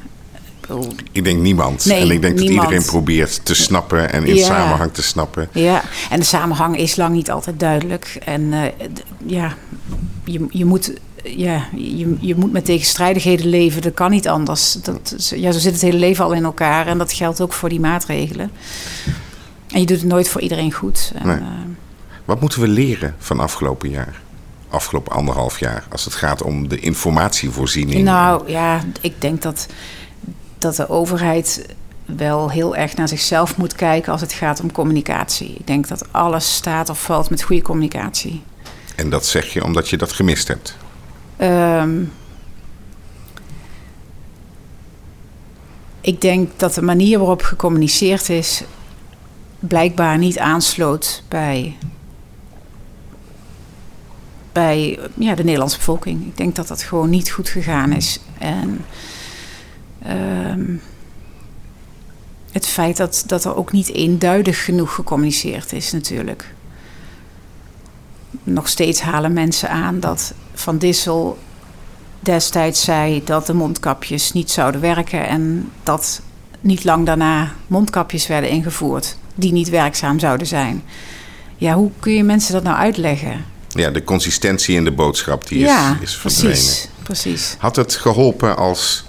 Ik 1.11 1.23
denk 1.23 1.39
niemand. 1.41 1.85
Nee, 1.85 2.01
en 2.01 2.11
ik 2.11 2.21
denk 2.21 2.35
niemand. 2.35 2.55
dat 2.61 2.63
iedereen 2.69 2.85
probeert 2.85 3.45
te 3.45 3.55
snappen 3.55 4.11
en 4.11 4.25
in 4.25 4.35
Ja. 4.35 4.45
samenhang 4.45 4.93
te 4.93 5.01
snappen. 5.01 5.49
Ja, 5.51 5.81
en 6.09 6.19
de 6.19 6.25
samenhang 6.25 6.77
is 6.77 6.95
lang 6.95 7.13
niet 7.15 7.31
altijd 7.31 7.59
duidelijk. 7.59 8.17
En 8.25 8.53
eh, 8.53 8.61
ja, 9.25 9.53
je, 10.23 10.45
je, 10.49 10.65
moet, 10.65 10.93
ja 11.23 11.67
je, 11.75 12.15
je 12.19 12.35
moet 12.35 12.51
met 12.51 12.65
tegenstrijdigheden 12.65 13.47
leven. 13.47 13.81
Dat 13.81 13.93
kan 13.93 14.11
niet 14.11 14.27
anders. 14.27 14.73
Dat, 14.73 15.33
ja, 15.35 15.51
zo 15.51 15.59
zit 15.59 15.73
het 15.73 15.81
hele 15.81 15.97
leven 15.97 16.23
al 16.25 16.33
in 16.33 16.43
elkaar. 16.43 16.87
En 16.87 16.97
dat 16.97 17.13
geldt 17.13 17.41
ook 17.41 17.53
voor 17.53 17.69
die 17.69 17.79
maatregelen. 17.79 18.51
En 19.71 19.79
je 19.79 19.85
doet 19.85 19.99
het 19.99 20.09
nooit 20.09 20.29
voor 20.29 20.41
iedereen 20.41 20.71
goed. 20.73 21.11
En, 21.15 21.27
Nee. 21.27 21.37
eh, 21.37 21.43
Wat 22.29 22.41
moeten 22.41 22.61
we 22.61 22.67
leren 22.67 23.15
van 23.17 23.39
afgelopen 23.39 23.89
jaar? 23.89 24.21
Afgelopen 24.69 25.11
anderhalf 25.11 25.59
jaar. 25.59 25.85
Als 25.91 26.05
het 26.05 26.13
gaat 26.13 26.41
om 26.41 26.67
de 26.67 26.79
informatievoorziening. 26.79 28.03
Nou 28.03 28.49
ja, 28.49 28.81
ik 29.01 29.21
denk 29.21 29.41
dat, 29.41 29.67
dat 30.57 30.75
de 30.75 30.89
overheid 30.89 31.65
wel 32.05 32.51
heel 32.51 32.75
erg 32.75 32.95
naar 32.95 33.07
zichzelf 33.07 33.57
moet 33.57 33.75
kijken 33.75 34.11
als 34.11 34.21
het 34.21 34.33
gaat 34.33 34.61
om 34.61 34.71
communicatie. 34.71 35.55
Ik 35.55 35.67
denk 35.67 35.87
dat 35.87 36.13
alles 36.13 36.55
staat 36.55 36.89
of 36.89 37.01
valt 37.01 37.29
met 37.29 37.41
goede 37.41 37.61
communicatie. 37.61 38.41
En 38.95 39.09
dat 39.09 39.25
zeg 39.25 39.53
je 39.53 39.63
omdat 39.63 39.89
je 39.89 39.97
dat 39.97 40.11
gemist 40.11 40.47
hebt. 40.47 40.77
Ehm, 41.37 42.03
ik 46.01 46.21
denk 46.21 46.49
dat 46.59 46.73
de 46.73 46.81
manier 46.81 47.17
waarop 47.17 47.41
gecommuniceerd 47.41 48.29
is 48.29 48.63
blijkbaar 49.59 50.17
niet 50.17 50.39
aansloot 50.39 51.23
bij, 51.27 51.77
bij 54.51 54.99
ja, 55.13 55.35
de 55.35 55.43
Nederlandse 55.43 55.77
bevolking. 55.77 56.25
Ik 56.25 56.37
denk 56.37 56.55
dat 56.55 56.67
dat 56.67 56.81
gewoon 56.81 57.09
niet 57.09 57.31
goed 57.31 57.49
gegaan 57.49 57.93
is. 57.93 58.19
En 58.37 58.85
ehm, 60.01 60.75
het 62.51 62.67
feit 62.67 62.97
dat, 62.97 63.23
dat 63.27 63.45
er 63.45 63.55
ook 63.55 63.71
niet 63.71 63.93
eenduidig 63.93 64.65
genoeg 64.65 64.93
gecommuniceerd 64.93 65.73
is, 65.73 65.91
natuurlijk. 65.91 66.53
Nog 68.43 68.67
steeds 68.67 69.01
halen 69.01 69.33
mensen 69.33 69.69
aan 69.69 69.99
dat 69.99 70.33
Van 70.53 70.77
Dissel 70.77 71.37
destijds 72.19 72.83
zei 72.83 73.23
dat 73.23 73.45
de 73.45 73.53
mondkapjes 73.53 74.31
niet 74.31 74.51
zouden 74.51 74.81
werken 74.81 75.27
en 75.27 75.71
dat 75.83 76.21
niet 76.61 76.83
lang 76.83 77.05
daarna 77.05 77.51
mondkapjes 77.67 78.27
werden 78.27 78.49
ingevoerd 78.49 79.17
die 79.35 79.51
niet 79.51 79.69
werkzaam 79.69 80.19
zouden 80.19 80.47
zijn. 80.47 80.83
Ja, 81.57 81.73
hoe 81.73 81.91
kun 81.99 82.13
je 82.13 82.23
mensen 82.23 82.53
dat 82.53 82.63
nou 82.63 82.77
uitleggen? 82.77 83.45
Ja, 83.79 83.89
de 83.89 84.03
consistentie 84.03 84.75
in 84.75 84.83
de 84.83 84.91
boodschap 84.91 85.47
die 85.47 85.65
is, 85.65 85.71
is 85.99 86.15
verdwenen. 86.15 86.51
Precies, 86.51 86.87
precies. 87.03 87.55
Had 87.57 87.75
het 87.75 87.95
geholpen 87.95 88.57
als 88.57 89.05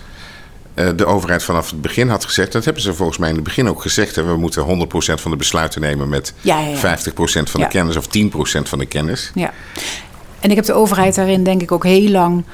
eh, 0.75 0.89
de 0.97 1.07
overheid 1.07 1.43
vanaf 1.43 1.71
het 1.71 1.81
begin 1.81 2.09
had 2.09 2.25
gezegd... 2.25 2.53
dat 2.53 2.65
hebben 2.65 2.83
ze 2.83 2.95
volgens 2.95 3.19
mij 3.19 3.29
in 3.29 3.35
het 3.35 3.45
begin 3.45 3.69
ook 3.69 3.83
gezegd... 3.83 4.17
Hè, 4.17 4.23
we 4.23 4.37
moeten 4.37 4.65
100% 4.65 4.67
van 5.21 5.31
de 5.31 5.37
besluiten 5.37 5.81
nemen 5.81 6.09
met 6.09 6.35
ja, 6.41 6.61
ja, 6.61 6.99
50% 6.99 7.11
van 7.43 7.61
de 7.61 7.69
kennis 7.69 7.97
of 7.97 8.07
10% 8.07 8.09
van 8.63 8.79
de 8.79 8.87
kennis. 8.87 9.31
Ja, 9.35 9.53
en 10.41 10.51
ik 10.51 10.57
heb 10.57 10.65
de 10.65 10.73
overheid 10.73 11.15
daarin 11.15 11.45
denk 11.45 11.63
ik 11.63 11.73
ook 11.73 11.85
heel 11.85 12.09
lang 12.09 12.45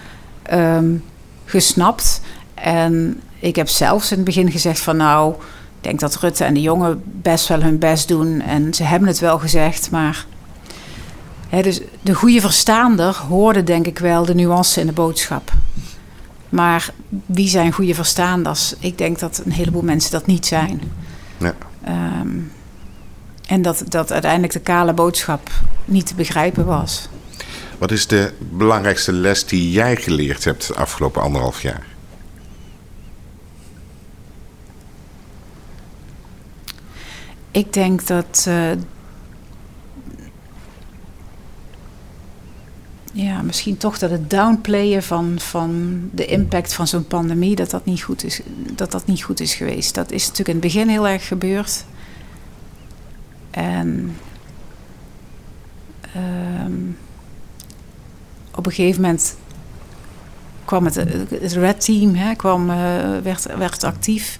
um, 0.52 1.04
gesnapt. 1.44 2.20
En 2.54 3.20
ik 3.40 3.56
heb 3.56 3.68
zelfs 3.68 4.10
in 4.10 4.16
het 4.16 4.24
begin 4.24 4.50
gezegd 4.50 4.80
van 4.80 4.96
nou, 4.96 5.32
ik 5.32 5.40
denk 5.80 6.00
dat 6.00 6.16
Rutte 6.16 6.44
en 6.44 6.54
de 6.54 6.60
jongen 6.60 7.02
best 7.04 7.48
wel 7.48 7.62
hun 7.62 7.78
best 7.78 8.08
doen. 8.08 8.40
En 8.40 8.74
ze 8.74 8.84
hebben 8.84 9.08
het 9.08 9.18
wel 9.18 9.38
gezegd, 9.38 9.90
maar 9.90 10.26
dus 11.50 11.80
de 12.02 12.14
goede 12.14 12.40
verstaander 12.40 13.16
hoorde 13.16 13.64
denk 13.64 13.86
ik 13.86 13.98
wel 13.98 14.24
de 14.24 14.34
nuance 14.34 14.80
in 14.80 14.86
de 14.86 14.92
boodschap. 14.92 15.52
Maar 16.48 16.90
wie 17.26 17.48
zijn 17.48 17.72
goede 17.72 17.94
verstaanders? 17.94 18.74
Ik 18.78 18.98
denk 18.98 19.18
dat 19.18 19.42
een 19.44 19.52
heleboel 19.52 19.82
mensen 19.82 20.10
dat 20.10 20.26
niet 20.26 20.46
zijn. 20.46 20.80
Ja. 21.38 21.54
Ehm, 21.84 22.38
en 23.46 23.62
dat, 23.62 23.82
dat 23.88 24.12
uiteindelijk 24.12 24.52
de 24.52 24.60
kale 24.60 24.92
boodschap 24.92 25.50
niet 25.84 26.06
te 26.06 26.14
begrijpen 26.14 26.64
was. 26.64 27.08
Wat 27.78 27.90
is 27.90 28.06
de 28.06 28.32
belangrijkste 28.38 29.12
les 29.12 29.46
die 29.46 29.70
jij 29.70 29.96
geleerd 29.96 30.44
hebt 30.44 30.66
de 30.66 30.74
afgelopen 30.74 31.22
anderhalf 31.22 31.62
jaar? 31.62 31.86
Ik 37.50 37.72
denk 37.72 38.06
dat. 38.06 38.44
Uh, 38.48 38.70
ja, 43.16 43.42
misschien 43.42 43.76
toch 43.76 43.98
dat 43.98 44.10
het 44.10 44.30
downplayen 44.30 45.02
van, 45.02 45.40
van 45.40 46.00
de 46.12 46.26
impact 46.26 46.74
van 46.74 46.86
zo'n 46.86 47.06
pandemie, 47.06 47.56
dat 47.56 47.70
dat, 47.70 47.84
niet 47.84 48.02
goed 48.02 48.24
is, 48.24 48.40
dat 48.74 48.90
dat 48.90 49.06
niet 49.06 49.22
goed 49.22 49.40
is 49.40 49.54
geweest. 49.54 49.94
Dat 49.94 50.10
is 50.10 50.22
natuurlijk 50.22 50.48
in 50.48 50.54
het 50.54 50.64
begin 50.64 50.88
heel 50.88 51.08
erg 51.08 51.26
gebeurd. 51.26 51.84
En 53.50 54.16
um, 56.16 56.98
op 58.54 58.66
een 58.66 58.72
gegeven 58.72 59.00
moment 59.02 59.36
kwam 60.64 60.84
het, 60.84 60.94
het 60.94 61.52
Red 61.52 61.84
Team 61.84 62.14
hè, 62.14 62.34
kwam, 62.34 62.70
uh, 62.70 62.76
werd, 63.22 63.56
werd 63.56 63.84
actief. 63.84 64.38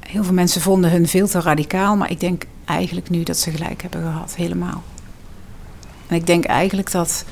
Heel 0.00 0.24
veel 0.24 0.34
mensen 0.34 0.60
vonden 0.60 0.90
hun 0.90 1.08
veel 1.08 1.28
te 1.28 1.40
radicaal, 1.40 1.96
maar 1.96 2.10
ik 2.10 2.20
denk 2.20 2.44
eigenlijk 2.64 3.10
nu 3.10 3.22
dat 3.22 3.36
ze 3.36 3.50
gelijk 3.50 3.82
hebben 3.82 4.02
gehad, 4.02 4.34
helemaal. 4.34 4.82
En 6.06 6.16
ik 6.16 6.26
denk 6.26 6.44
eigenlijk 6.44 6.90
dat, 6.90 7.24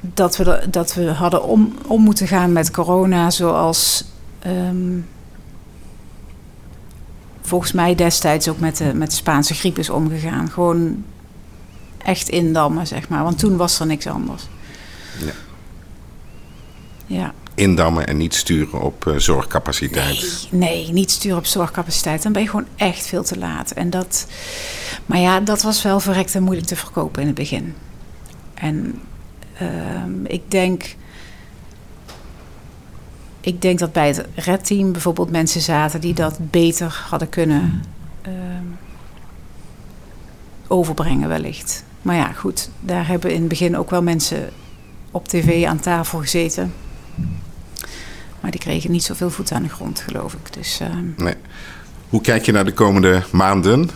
dat, 0.00 0.36
we, 0.36 0.66
dat 0.70 0.94
we 0.94 1.10
hadden 1.10 1.44
om, 1.44 1.74
om 1.86 2.02
moeten 2.02 2.26
gaan 2.26 2.52
met 2.52 2.70
corona 2.70 3.30
zoals 3.30 4.04
um, 4.46 5.06
volgens 7.40 7.72
mij 7.72 7.94
destijds 7.94 8.48
ook 8.48 8.58
met 8.58 8.76
de, 8.76 8.94
met 8.94 9.10
de 9.10 9.16
Spaanse 9.16 9.54
griep 9.54 9.78
is 9.78 9.90
omgegaan. 9.90 10.50
Gewoon 10.50 11.04
echt 11.98 12.28
indammen, 12.28 12.86
zeg 12.86 13.08
maar. 13.08 13.22
Want 13.22 13.38
toen 13.38 13.56
was 13.56 13.80
er 13.80 13.86
niks 13.86 14.06
anders. 14.06 14.42
Ja. 15.18 15.32
ja. 17.06 17.34
Indammen 17.54 18.06
en 18.06 18.16
niet 18.16 18.34
sturen 18.34 18.80
op 18.80 19.04
uh, 19.06 19.16
zorgcapaciteit. 19.16 20.48
Nee, 20.50 20.70
nee, 20.70 20.92
niet 20.92 21.10
sturen 21.10 21.38
op 21.38 21.46
zorgcapaciteit. 21.46 22.22
Dan 22.22 22.32
ben 22.32 22.42
je 22.42 22.48
gewoon 22.48 22.66
echt 22.76 23.06
veel 23.06 23.22
te 23.22 23.38
laat. 23.38 23.70
En 23.70 23.90
dat, 23.90 24.26
maar 25.06 25.18
ja, 25.18 25.40
dat 25.40 25.62
was 25.62 25.82
wel 25.82 26.00
verrekt 26.00 26.34
en 26.34 26.42
moeilijk 26.42 26.66
te 26.66 26.76
verkopen 26.76 27.20
in 27.20 27.26
het 27.26 27.36
begin. 27.36 27.74
En 28.54 29.00
uh, 29.62 29.68
ik 30.22 30.50
denk. 30.50 30.96
Ik 33.40 33.62
denk 33.62 33.78
dat 33.78 33.92
bij 33.92 34.06
het 34.06 34.26
Red 34.34 34.66
Team 34.66 34.92
bijvoorbeeld 34.92 35.30
mensen 35.30 35.60
zaten 35.60 36.00
die 36.00 36.14
dat 36.14 36.38
beter 36.50 37.04
hadden 37.08 37.28
kunnen 37.28 37.82
uh, 38.28 38.32
overbrengen, 40.66 41.28
wellicht. 41.28 41.84
Maar 42.02 42.16
ja, 42.16 42.32
goed, 42.32 42.70
daar 42.80 43.06
hebben 43.06 43.30
in 43.30 43.40
het 43.40 43.48
begin 43.48 43.76
ook 43.76 43.90
wel 43.90 44.02
mensen 44.02 44.50
op 45.10 45.28
tv 45.28 45.64
aan 45.64 45.80
tafel 45.80 46.18
gezeten. 46.18 46.72
Maar 48.40 48.50
die 48.50 48.60
kregen 48.60 48.90
niet 48.90 49.04
zoveel 49.04 49.30
voet 49.30 49.52
aan 49.52 49.62
de 49.62 49.68
grond, 49.68 50.00
geloof 50.00 50.32
ik. 50.32 50.52
Dus, 50.52 50.80
uh... 50.80 50.88
nee. 51.16 51.34
Hoe 52.08 52.20
kijk 52.20 52.44
je 52.44 52.52
naar 52.52 52.64
de 52.64 52.72
komende 52.72 53.22
maanden? 53.32 53.90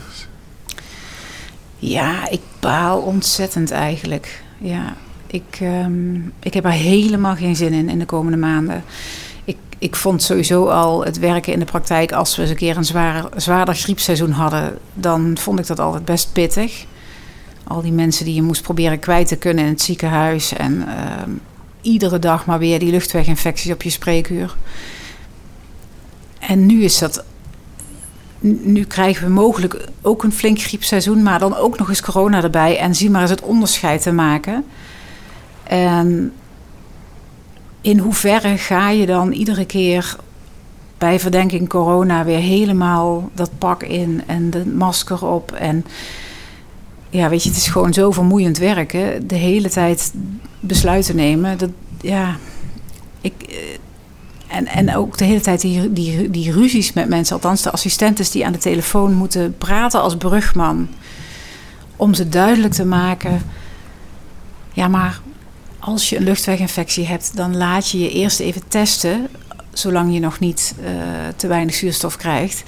Ja, 1.78 2.28
ik 2.30 2.40
baal 2.60 3.00
ontzettend 3.00 3.70
eigenlijk. 3.70 4.42
Ja, 4.58 4.96
ik, 5.26 5.58
um, 5.62 6.32
ik 6.40 6.54
heb 6.54 6.64
er 6.64 6.70
helemaal 6.70 7.34
geen 7.34 7.56
zin 7.56 7.72
in 7.72 7.88
in 7.88 7.98
de 7.98 8.04
komende 8.04 8.36
maanden. 8.38 8.84
Ik, 9.44 9.56
ik 9.78 9.96
vond 9.96 10.22
sowieso 10.22 10.66
al 10.66 11.04
het 11.04 11.18
werken 11.18 11.52
in 11.52 11.58
de 11.58 11.64
praktijk, 11.64 12.12
als 12.12 12.36
we 12.36 12.42
eens 12.42 12.50
een 12.50 12.56
keer 12.56 12.76
een 12.76 12.84
zwaar, 12.84 13.24
zwaarder 13.36 13.74
griepseizoen 13.74 14.30
hadden, 14.30 14.78
dan 14.94 15.36
vond 15.38 15.58
ik 15.58 15.66
dat 15.66 15.80
altijd 15.80 16.04
best 16.04 16.32
pittig. 16.32 16.84
Al 17.66 17.82
die 17.82 17.92
mensen 17.92 18.24
die 18.24 18.34
je 18.34 18.42
moest 18.42 18.62
proberen 18.62 18.98
kwijt 18.98 19.28
te 19.28 19.36
kunnen 19.36 19.64
in 19.64 19.70
het 19.70 19.82
ziekenhuis. 19.82 20.52
En 20.52 20.74
uh, 20.74 21.34
iedere 21.80 22.18
dag 22.18 22.46
maar 22.46 22.58
weer 22.58 22.78
die 22.78 22.90
luchtweginfecties 22.90 23.72
op 23.72 23.82
je 23.82 23.90
spreekuur. 23.90 24.56
En 26.38 26.66
nu 26.66 26.82
is 26.82 26.98
dat. 26.98 27.24
Nu 28.40 28.84
krijgen 28.84 29.26
we 29.26 29.32
mogelijk 29.32 29.88
ook 30.02 30.22
een 30.22 30.32
flink 30.32 30.60
griepseizoen, 30.60 31.22
maar 31.22 31.38
dan 31.38 31.56
ook 31.56 31.78
nog 31.78 31.88
eens 31.88 32.00
corona 32.02 32.42
erbij. 32.42 32.78
En 32.78 32.94
zie 32.94 33.10
maar 33.10 33.20
eens 33.20 33.30
het 33.30 33.42
onderscheid 33.42 34.02
te 34.02 34.12
maken. 34.12 34.64
En 35.66 36.32
in 37.80 37.98
hoeverre 37.98 38.58
ga 38.58 38.90
je 38.90 39.06
dan 39.06 39.32
iedere 39.32 39.64
keer 39.64 40.16
bij 40.98 41.20
verdenking 41.20 41.68
corona 41.68 42.24
weer 42.24 42.38
helemaal 42.38 43.30
dat 43.34 43.50
pak 43.58 43.82
in 43.82 44.22
en 44.26 44.50
de 44.50 44.66
masker 44.66 45.26
op 45.26 45.52
en 45.52 45.84
ja, 47.14 47.28
weet 47.28 47.42
je, 47.42 47.48
het 47.48 47.58
is 47.58 47.66
gewoon 47.66 47.92
zo 47.92 48.10
vermoeiend 48.10 48.58
werken. 48.58 49.26
De 49.26 49.34
hele 49.34 49.68
tijd 49.68 50.12
besluiten 50.60 51.16
nemen. 51.16 51.58
Dat, 51.58 51.70
ja, 52.00 52.36
ik, 53.20 53.34
eh, 53.48 54.56
en, 54.56 54.66
en 54.66 54.96
ook 54.96 55.18
de 55.18 55.24
hele 55.24 55.40
tijd 55.40 55.60
die, 55.60 55.92
die, 55.92 56.30
die 56.30 56.52
ruzies 56.52 56.92
met 56.92 57.08
mensen. 57.08 57.34
Althans, 57.34 57.62
de 57.62 57.70
assistentes 57.70 58.30
die 58.30 58.46
aan 58.46 58.52
de 58.52 58.58
telefoon 58.58 59.12
moeten 59.12 59.54
praten 59.58 60.00
als 60.00 60.16
brugman. 60.16 60.88
Om 61.96 62.14
ze 62.14 62.28
duidelijk 62.28 62.74
te 62.74 62.84
maken. 62.84 63.42
Ja, 64.72 64.88
maar 64.88 65.20
als 65.84 66.08
je 66.08 66.16
een 66.16 66.24
luchtweginfectie 66.24 67.06
hebt, 67.06 67.36
dan 67.36 67.56
laat 67.56 67.90
je 67.90 67.98
je 67.98 68.10
eerst 68.10 68.40
even 68.40 68.68
testen. 68.68 69.28
Zolang 69.72 70.14
je 70.14 70.20
nog 70.20 70.38
niet 70.38 70.74
uh, 70.80 70.88
te 71.36 71.46
weinig 71.46 71.74
zuurstof 71.74 72.16
krijgt 72.16 72.62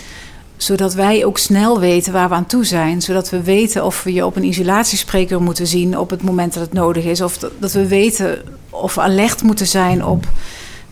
zodat 0.57 0.95
wij 0.95 1.25
ook 1.25 1.39
snel 1.39 1.81
weten 1.81 2.13
waar 2.13 2.29
we 2.29 2.35
aan 2.35 2.47
toe 2.47 2.65
zijn. 2.65 3.03
Zodat 3.03 3.31
we 3.31 3.43
weten 3.43 3.85
of 3.85 4.03
we 4.03 4.13
je 4.13 4.27
op 4.27 4.37
een 4.37 4.45
isolatiespreker 4.45 5.43
moeten 5.43 5.67
zien 5.67 5.99
op 5.99 6.11
het 6.11 6.23
moment 6.23 6.55
dat 6.55 6.63
het 6.63 6.73
nodig 6.73 7.05
is. 7.05 7.21
Of 7.21 7.39
dat 7.59 7.73
we 7.73 7.87
weten 7.87 8.43
of 8.71 8.95
we 8.95 9.01
alert 9.01 9.43
moeten 9.43 9.67
zijn 9.67 10.05
op 10.05 10.29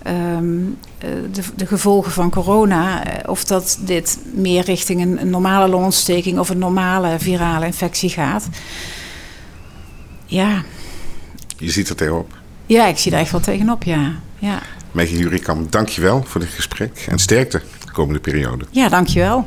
um, 0.07 0.79
de, 1.33 1.43
de, 1.57 1.67
gevolgen 1.67 2.13
van 2.13 2.31
corona. 2.31 3.05
Eh, 3.05 3.31
of 3.31 3.45
dat 3.45 3.79
dit 3.81 4.19
meer 4.35 4.65
richting 4.65 5.01
een, 5.01 5.21
een, 5.21 5.31
normale 5.31 5.69
longontsteking 5.69 6.39
of 6.39 6.49
een 6.49 6.59
normale 6.59 7.19
virale 7.19 7.67
infectie 7.67 8.11
gaat. 8.11 8.49
Ja. 10.27 10.63
Je 11.59 11.71
ziet 11.71 11.89
er 11.89 11.97
tegenop. 11.97 12.37
Ja, 12.67 12.87
ik 12.87 12.99
zie 12.99 13.13
er 13.13 13.19
echt 13.19 13.31
wel 13.31 13.41
tegenop, 13.41 13.83
ja. 13.83 14.13
ja. 14.39 14.63
Maggie 14.91 15.19
Jurikam, 15.19 15.67
dank 15.71 15.89
je 15.89 16.01
wel 16.01 16.23
voor 16.27 16.41
dit 16.41 16.51
gesprek 16.51 17.05
en 17.09 17.19
sterkte 17.19 17.63
de 17.85 17.93
komende 17.93 18.21
periode. 18.21 18.65
Ja, 18.71 18.89
dank 18.89 19.07
je 19.07 19.21
wel. 19.21 19.47